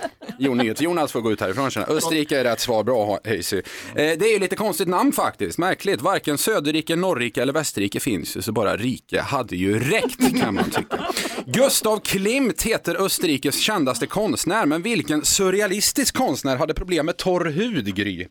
[0.58, 1.70] Jo, nyhets Jonas får gå ut härifrån.
[1.70, 1.96] känner jag.
[1.96, 2.84] Österrike är rätt svar.
[2.84, 3.56] Bra Hayesy.
[3.56, 3.62] Eh,
[3.94, 5.58] det är ju lite konstigt namn faktiskt.
[5.58, 6.00] Märkligt.
[6.00, 10.70] Varken Söderrike, Norrrike eller Västerrike finns ju, så bara rike hade ju räckt kan man
[10.70, 11.06] tycka.
[11.46, 17.94] Gustav Klimt heter Österrikes kändaste konstnär, men vilken surrealistisk konstnär hade problem med torr hud,
[17.96, 18.26] Gry?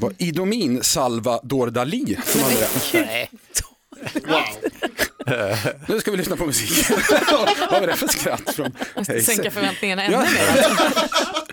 [0.00, 2.54] Var Idomin Salvador Dalí som hade
[2.92, 3.28] det?
[5.88, 6.96] Nu ska vi lyssna på musik.
[7.70, 8.72] Vad var det för skratt från?
[9.22, 10.28] Sänka förväntningarna ännu mer.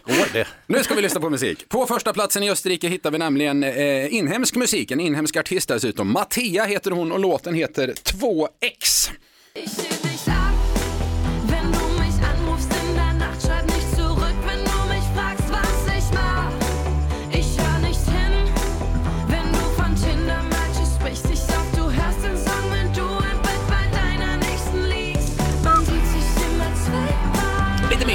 [0.17, 0.47] Går det?
[0.67, 1.69] Nu ska vi lyssna på musik.
[1.69, 6.13] På första platsen i Österrike hittar vi nämligen eh, inhemsk musik, en inhemsk artist dessutom.
[6.13, 9.11] Mattea heter hon och låten heter 2X.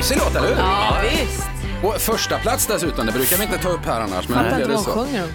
[0.06, 0.56] Mysig låt, eller hur?
[0.56, 1.48] Ja, visst.
[1.82, 4.28] Och första plats dessutom, det brukar vi inte ta upp här annars.
[4.28, 5.30] Men Fattar inte vad sjunger om.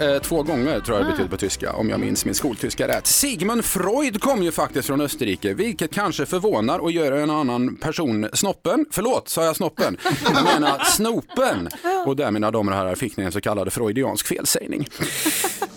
[0.00, 3.06] Eh, två gånger tror jag det betyder på tyska, om jag minns min skoltyska rätt.
[3.06, 8.28] Sigmund Freud kom ju faktiskt från Österrike, vilket kanske förvånar och gör en annan person
[8.32, 8.86] snoppen.
[8.90, 9.96] Förlåt, sa jag snoppen?
[10.34, 11.68] Jag menar snopen.
[12.06, 14.86] Och där mina damer och herrar fick ni en så kallad freudiansk felsägning.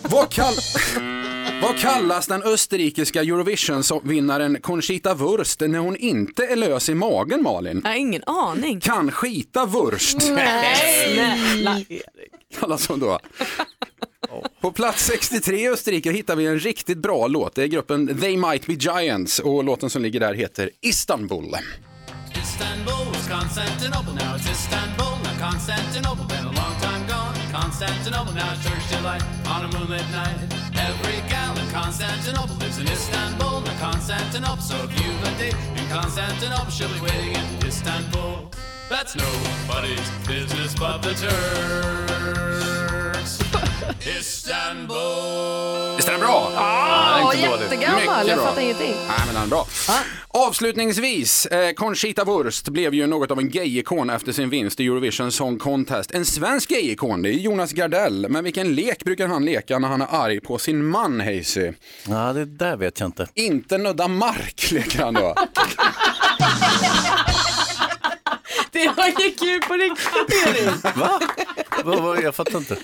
[0.02, 0.54] Vad, kall...
[1.62, 7.80] Vad kallas den österrikiska Eurovision-vinnaren Conchita Wurst när hon inte är lös i magen, Malin?
[7.84, 8.80] Jag har ingen aning.
[8.80, 10.22] Kan skita Wurst.
[10.22, 11.80] Snälla.
[12.60, 13.18] kallas hon då.
[14.60, 17.54] På plats 63 i Österrike hittar vi en riktigt bra låt.
[17.54, 21.56] Det är gruppen They Might Be Giants och låten som ligger där heter Istanbul.
[22.42, 26.26] Istanbul was Constantinople, now it's Istanbul, not Constantinople.
[26.28, 27.05] Been a long time.
[27.60, 30.36] Constantinople, now it's church delight on a moonlit night.
[30.76, 34.60] Every gal in Constantinople lives in Istanbul, not Constantinople.
[34.60, 38.50] So if you've a date in Constantinople, she'll be waiting in Istanbul.
[38.90, 42.75] That's nobody's business but the Turks.
[44.18, 45.96] Istanbul.
[45.96, 46.52] Visst är den bra?
[46.56, 47.62] Ah, den är inte dålig.
[47.62, 48.46] jättegammal, jag bra.
[48.46, 48.94] fattar ingenting.
[49.08, 49.66] Nej, men den är bra.
[50.28, 55.32] Avslutningsvis, eh, Conchita Wurst blev ju något av en gay-ikon efter sin vinst i Eurovision
[55.32, 56.10] Song Contest.
[56.10, 58.26] En svensk gay-ikon, det är Jonas Gardell.
[58.28, 61.72] Men vilken lek brukar han leka när han är arg på sin man, Hayesy?
[62.08, 63.26] Ja, det där vet jag inte.
[63.34, 65.34] Inte nudda mark leker han då.
[68.72, 70.96] Det var ju kul på riktigt Erik.
[70.96, 71.20] Va?
[71.84, 72.22] Vad var det?
[72.22, 72.76] Jag fattar inte.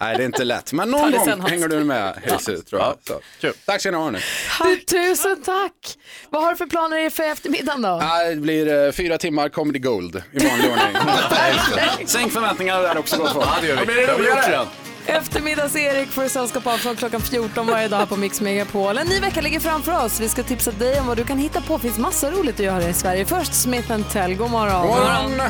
[0.00, 0.72] Nej, det är inte lätt.
[0.72, 2.96] Men någon gång hänger du med, Hayesy, tror jag.
[3.08, 3.52] Så, kul.
[3.66, 4.18] Tack ska ni ha, hörni.
[4.60, 5.72] Du, tusen tack.
[6.30, 7.88] Vad har du för planer för eftermiddagen då?
[7.88, 11.02] Ja, Det blir eh, fyra timmar comedy gold i vanlig ordning.
[12.06, 13.46] Sänk förväntningarna där också gott folk.
[13.46, 13.80] Ja, det gör vi.
[13.80, 14.66] Då blir det roligare.
[15.06, 18.98] Eftermiddags-Erik får sällskap av från klockan 14 varje dag på Mix Megapol.
[18.98, 20.20] En ny vecka ligger framför oss.
[20.20, 21.76] Vi ska tipsa dig om vad du kan hitta på.
[21.76, 23.24] Det finns massa roligt att göra i Sverige.
[23.24, 24.34] Först Smith Tell.
[24.34, 24.86] God morgon.
[24.86, 25.40] God morgon.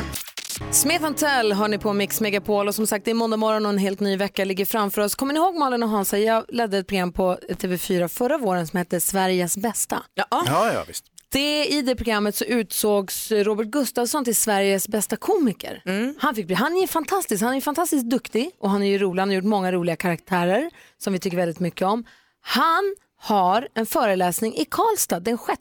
[0.69, 3.71] Smith Tell hör ni på Mix Megapol och som sagt det är måndag morgon och
[3.71, 5.15] en helt ny vecka ligger framför oss.
[5.15, 6.17] Kommer ni ihåg Malin och Hansa?
[6.17, 10.03] Jag ledde ett program på TV4 förra våren som hette Sveriges bästa.
[10.13, 11.05] Ja, ja, visst.
[11.31, 15.81] Det, I det programmet så utsågs Robert Gustafsson till Sveriges bästa komiker.
[16.19, 19.21] Han, fick bli, han är fantastisk, han är fantastiskt duktig och han är ju rolig.
[19.21, 22.05] Han har gjort många roliga karaktärer som vi tycker väldigt mycket om.
[22.41, 25.59] Han har en föreläsning i Karlstad den 6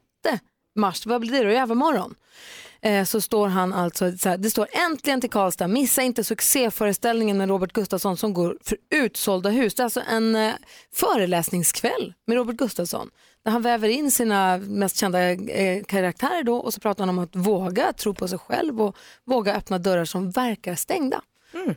[0.76, 2.14] mars, vad blir det då, i övermorgon.
[2.82, 7.38] Eh, så står han alltså, så här, det står äntligen till Karlstad, missa inte succéföreställningen
[7.38, 9.74] med Robert Gustafsson som går för utsålda hus.
[9.74, 10.52] Det är alltså en eh,
[10.94, 13.10] föreläsningskväll med Robert Gustafsson
[13.44, 17.24] där han väver in sina mest kända eh, karaktärer då och så pratar han om
[17.24, 21.20] att våga tro på sig själv och våga öppna dörrar som verkar stängda.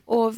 [0.06, 0.34] Och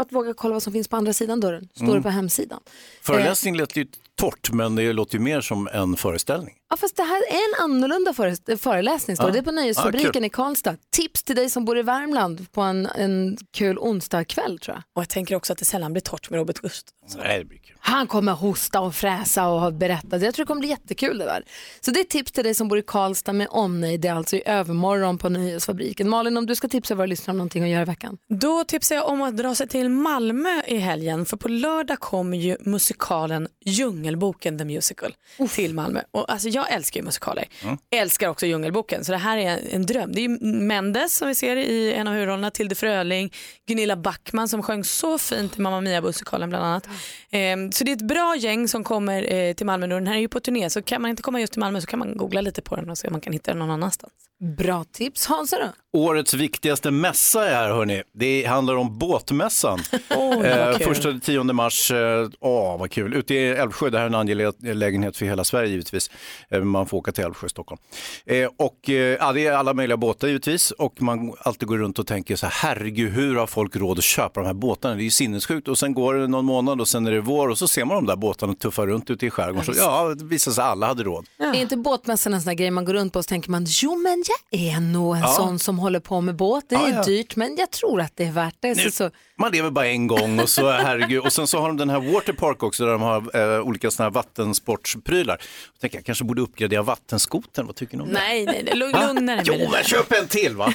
[0.00, 2.02] att våga kolla vad som finns på andra sidan dörren, står det Mm.
[2.02, 2.60] på hemsidan.
[3.02, 6.54] Föreläsning lät ju torrt, men det låter ju mer som en föreställning.
[6.70, 9.16] Ja, fast det här är en annorlunda före- föreläsning.
[9.16, 9.28] Står det.
[9.28, 9.32] Ja.
[9.32, 10.24] det är på Ja, Nöjesfabriken kul.
[10.24, 10.76] i Karlstad.
[10.90, 14.82] Tips till dig som bor i Värmland på en, en kul onsdagkväll tror jag.
[14.94, 16.88] Och jag tänker också att det sällan blir torrt med Robert Gust.
[17.16, 17.67] Nej, det blir kul.
[17.88, 20.22] Han kommer hosta och fräsa och ha berättat.
[20.22, 21.44] Jag tror det kommer bli jättekul det där.
[21.80, 24.00] Så det är tips till dig som bor i Karlstad med omnejd.
[24.00, 26.08] Det är alltså i övermorgon på Nöjesfabriken.
[26.08, 28.18] Malin, om du ska tipsa våra lyssnare om någonting att göra i veckan.
[28.28, 32.36] Då tipsar jag om att dra sig till Malmö i helgen för på lördag kommer
[32.36, 35.14] ju musikalen Djungelboken the Musical
[35.50, 36.00] till Malmö.
[36.10, 37.44] Och alltså jag älskar ju musikaler.
[37.90, 40.12] Älskar också Djungelboken så det här är en dröm.
[40.12, 43.32] Det är ju Mendes som vi ser i en av huvudrollerna, Tilde Fröling,
[43.66, 46.88] Gunilla Backman som sjöng så fint i Mamma Mia-musikalen bland annat.
[47.30, 49.94] Ehm, så det är ett bra gäng som kommer eh, till Malmö nu.
[49.94, 51.86] Den här är ju på turné så kan man inte komma just till Malmö så
[51.86, 54.27] kan man googla lite på den och se om man kan hitta den någon annanstans.
[54.40, 55.26] Bra tips.
[55.26, 55.98] Hansa då?
[55.98, 58.02] Årets viktigaste mässa är här hörni.
[58.14, 59.78] Det handlar om båtmässan.
[60.08, 60.86] Vad eh, kul.
[60.86, 63.14] första till 10 mars, eh, åh vad kul.
[63.14, 66.10] Ute i Älvsjö, det här är en angelägenhet för hela Sverige givetvis.
[66.50, 67.80] Eh, man får åka till Älvsjö, Stockholm.
[68.26, 71.98] Eh, och eh, ja, det är alla möjliga båtar givetvis och man alltid går runt
[71.98, 74.94] och tänker så här, herregud hur har folk råd att köpa de här båtarna?
[74.94, 77.48] Det är ju sinnessjukt och sen går det någon månad och sen är det vår
[77.48, 79.64] och så ser man de där båtarna tuffa runt ute i skärgården.
[79.64, 81.26] Så, ja, det visar sig att alla hade råd.
[81.38, 83.66] Är inte båtmässan en sån här grej man går runt på och så tänker man
[83.68, 85.28] jo men jag är nog en Ja.
[85.28, 86.64] sån som håller på med båt.
[86.68, 87.02] Det är Ja, ja.
[87.02, 88.74] dyrt men jag tror att det är värt det.
[88.74, 91.22] Så, så, Man lever bara en gång och så herregud.
[91.24, 94.04] Och sen så har de den här Waterpark också där de har eh, olika såna
[94.04, 95.38] här vattensportsprylar.
[95.72, 97.66] Jag tänker jag kanske borde uppgradera vattenskoten.
[97.66, 98.14] Vad tycker ni om det?
[98.14, 98.74] Nej, nej, nej.
[98.74, 99.06] lugn- Va?
[99.12, 100.72] lugna dig Jo, men köp en till va?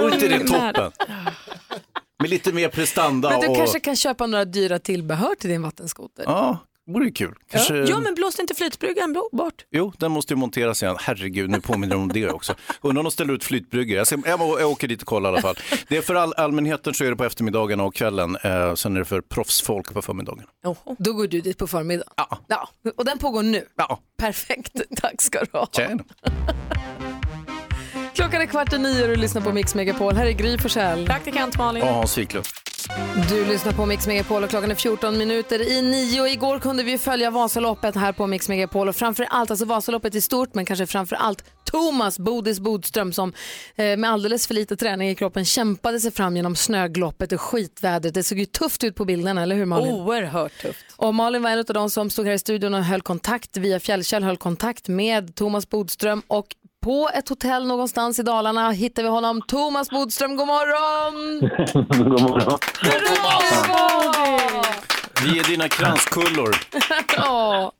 [0.00, 0.92] Vore inte det toppen?
[2.20, 3.56] Med lite mer prestanda men du och...
[3.56, 6.24] kanske kan köpa några dyra tillbehör till din vattenskoter.
[6.26, 7.34] Ja, vore ju kul.
[7.50, 7.76] Kanske...
[7.76, 9.64] Ja men blåste inte flytbryggan bo- bort?
[9.70, 10.96] Jo, den måste ju monteras igen.
[11.00, 12.54] Herregud, nu påminner de om det också.
[12.80, 13.96] Undrar om de ställer ut flytbryggor.
[13.96, 15.56] Jag, ska, jag, åker dit och kollar i alla fall.
[15.88, 18.36] Det är för all, allmänheten så är det på eftermiddagarna och kvällen.
[18.42, 20.46] Eh, sen är det för proffsfolk på förmiddagen.
[20.98, 22.12] Då går du dit på förmiddagen.
[22.16, 22.38] Ja.
[22.48, 22.68] ja.
[22.96, 23.64] Och den pågår nu.
[23.76, 24.00] Ja.
[24.18, 25.68] Perfekt, tack ska du ha.
[25.72, 26.04] Tjena.
[28.14, 30.14] Klockan är kvart i nio och du lyssnar på Mix Megapol.
[30.14, 31.06] Här är Gry Forssell.
[31.06, 31.84] Praktikant Malin.
[31.86, 32.46] Ja, Hans Wiklund.
[33.28, 36.26] Du lyssnar på Mix Megapol och klockan är 14 minuter i nio.
[36.26, 40.20] Igår kunde vi följa Vasaloppet här på Mix Megapol och framför allt, alltså Vasaloppet i
[40.20, 43.32] stort, men kanske framför allt Thomas Bodis Bodström som
[43.76, 48.14] eh, med alldeles för lite träning i kroppen kämpade sig fram genom snögloppet och skitvädret.
[48.14, 49.94] Det såg ju tufft ut på bilderna, eller hur Malin?
[49.94, 50.84] Oerhört tufft.
[50.96, 53.80] Och Malin var en av de som stod här i studion och höll kontakt via
[53.80, 56.46] Fjällkäll, höll kontakt med Thomas Bodström och
[56.86, 59.42] på ett hotell någonstans i Dalarna hittar vi honom.
[59.42, 61.40] Thomas Bodström, god morgon!
[62.04, 62.58] God morgon.
[65.24, 66.54] Vi är dina kranskullor.
[67.16, 67.72] Ja.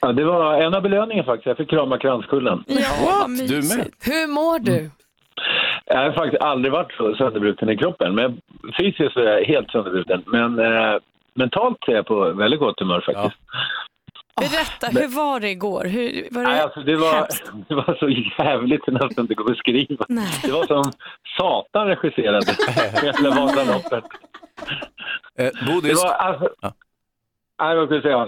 [0.00, 1.46] Ja, det var en av belöningarna faktiskt.
[1.46, 2.64] Jag fick krama kranskullen.
[2.66, 3.88] Ja, Du med?
[4.00, 4.90] Hur mår du?
[5.86, 8.14] Jag har faktiskt aldrig varit så sönderbruten i kroppen.
[8.14, 8.40] Men
[8.80, 10.22] fysiskt är jag helt sönderbruten.
[10.26, 10.96] Men eh,
[11.34, 13.40] mentalt är jag på väldigt gott humör faktiskt.
[14.40, 15.84] Berätta, hur var det igår?
[15.84, 17.28] Hur, var det Nej, alltså det, var,
[17.68, 18.08] det var så
[18.44, 20.04] jävligt så nästan inte går att beskriva.
[20.42, 20.92] Det var som
[21.38, 22.46] Satan regisserade
[23.02, 24.04] hela Vasaloppet.
[25.38, 26.48] Eh, Bodis, Det var, alltså,
[27.62, 28.22] Nej, vad jag säga?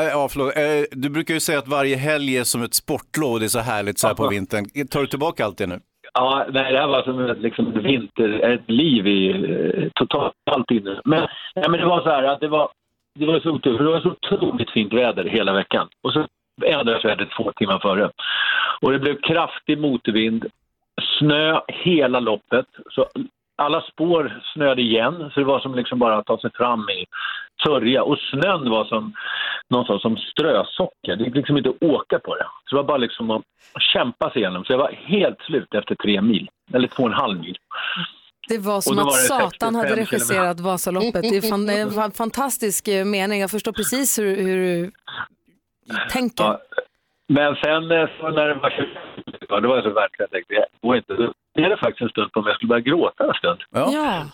[0.00, 0.56] Äh, Ja, förlåt.
[0.56, 3.60] Eh, Du brukar ju säga att varje helg är som ett sportlov, det är så
[3.60, 4.64] härligt så här på vintern.
[4.90, 5.80] Tar du tillbaka allt det nu?
[6.14, 10.70] Ja, nej, det här var som ett, liksom, ett vinter, ett liv i eh, totalt
[10.70, 11.00] inne.
[11.04, 12.68] Men, nej, men det var så här att det var,
[13.18, 15.88] det var så otur, för det var så otroligt fint väder hela veckan.
[16.02, 16.26] Och så
[16.64, 18.10] ändrades vädret två timmar före.
[18.80, 20.46] Och det blev kraftig motvind,
[21.18, 22.66] snö hela loppet.
[22.90, 23.06] Så
[23.56, 27.04] alla spår snöade igen, så det var som liksom bara att ta sig fram i
[27.66, 28.02] sörja.
[28.02, 29.12] Och snön var som
[29.68, 31.16] någonstans som strösocker.
[31.16, 32.46] Det gick liksom inte att åka på det.
[32.64, 33.42] Så det var bara liksom att
[33.92, 34.64] kämpa sig igenom.
[34.64, 37.56] Så jag var helt slut efter tre mil, eller två och en halv mil.
[38.48, 41.22] Det var som då att var Satan 65 hade regisserat Vasaloppet.
[41.22, 43.40] Det är en fantastisk eh, mening.
[43.40, 44.90] Jag förstår precis hur, hur du
[46.10, 46.44] tänker.
[46.44, 46.60] Ja.
[47.28, 48.86] Men sen eh, så när det var 20,
[49.48, 51.32] ja, det var så verkligen, jag tänkte, jag går inte.
[51.54, 53.60] Det är det faktiskt en stund på om jag skulle börja gråta en stund.
[53.70, 54.26] Ja.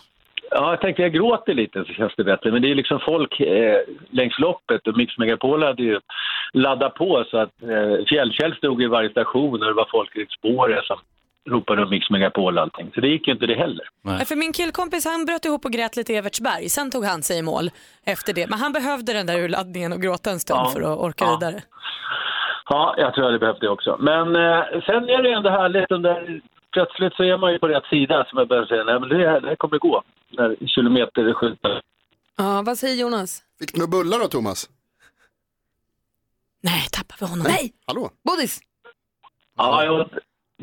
[0.55, 2.51] Ja, jag tänkte jag gråter lite så känns det bättre.
[2.51, 5.99] Men det är liksom folk eh, längs loppet och Mix Megapol hade ju
[6.53, 10.25] laddat på så att eh, Fjällkäll stod i varje station och det var folk i
[10.39, 10.97] spåret som
[11.49, 12.91] ropade om Mix Megapol och allting.
[12.95, 13.89] Så det gick ju inte det heller.
[14.01, 16.69] Nej, För min killkompis han bröt ihop och grät lite i Evertsberg.
[16.69, 17.71] Sen tog han sig i mål
[18.03, 18.47] efter det.
[18.49, 20.69] Men han behövde den där urladdningen och gråta en stund Ja.
[20.69, 21.37] för att orka Ja.
[21.39, 21.61] vidare.
[22.69, 23.97] Ja, jag tror jag hade behövt det också.
[23.99, 25.89] Men eh, sen är det ändå härligt.
[25.89, 26.41] Den där,
[26.71, 28.83] plötsligt så är man ju på rätt sida som jag börjar säga.
[28.83, 30.03] Nej, men det, här- det här kommer gå.
[30.29, 31.81] När kilometer skjuter.
[32.37, 33.43] Ja, vad säger Jonas?
[33.59, 34.69] Fick du några bullar då Thomas?
[36.61, 37.45] Nej, tappar vi honom?
[37.49, 37.73] Nej.
[37.87, 38.09] Hallå?
[38.23, 38.59] Bodis?
[39.57, 40.11] Ja, jag åt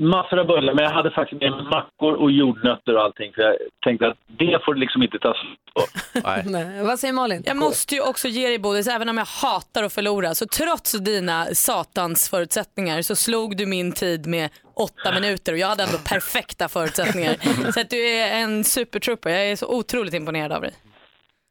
[0.00, 0.74] massor av bullar.
[0.74, 3.32] Men jag hade faktiskt med mackor och jordnötter och allting.
[3.32, 5.36] För jag tänkte att det får liksom inte tas
[5.74, 5.82] på.
[6.50, 6.82] Nej.
[6.82, 7.42] Vad säger Malin?
[7.46, 10.92] Jag måste ju också ge dig Bodis, även om jag hatar att förlora, så trots
[10.92, 15.98] dina satans förutsättningar så slog du min tid med åtta minuter och jag hade ändå
[16.08, 17.34] perfekta förutsättningar.
[17.72, 20.72] Så att du är en supertrooper, jag är så otroligt imponerad av dig.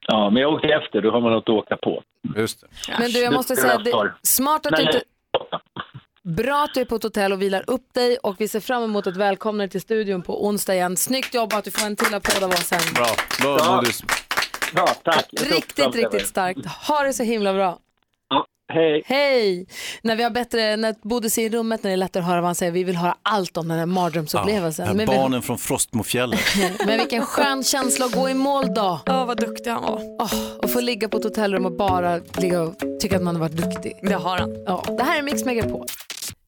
[0.07, 1.01] Ja, men jag åkte efter.
[1.01, 2.03] Då har man något att åka på.
[2.35, 2.67] Just det.
[2.99, 5.01] Men du, jag måste säga, det, smart att du inte...
[6.29, 8.83] Bra att du är på ett hotell och vilar upp dig och vi ser fram
[8.83, 10.97] emot ett välkomnande till studion på onsdag igen.
[10.97, 12.79] Snyggt jobbat, du får en till applåd av oss sen.
[12.95, 13.07] Bra,
[13.41, 13.83] bra Ja.
[14.75, 15.25] Ja, tack.
[15.31, 16.65] Riktigt, riktigt starkt.
[16.65, 17.79] Ha det så himla bra.
[18.73, 19.03] Hej.
[19.05, 19.67] Hej!
[20.01, 22.41] När vi har bättre, när Bodis är i rummet, när det är lättare att höra
[22.41, 24.87] vad han säger, vi vill höra allt om den här mardrömsupplevelsen.
[24.87, 26.39] Ja, men, vi, barnen från Frostmofjället.
[26.85, 28.99] men vilken skön känsla att gå i mål då.
[29.07, 29.97] Åh, vad duktig han var.
[29.97, 33.41] Oh, och få ligga på ett hotellrum och bara ligga och tycka att man har
[33.41, 33.93] varit duktig.
[34.01, 34.63] Det har han.
[34.65, 35.85] Ja, det här är Mix Megapol.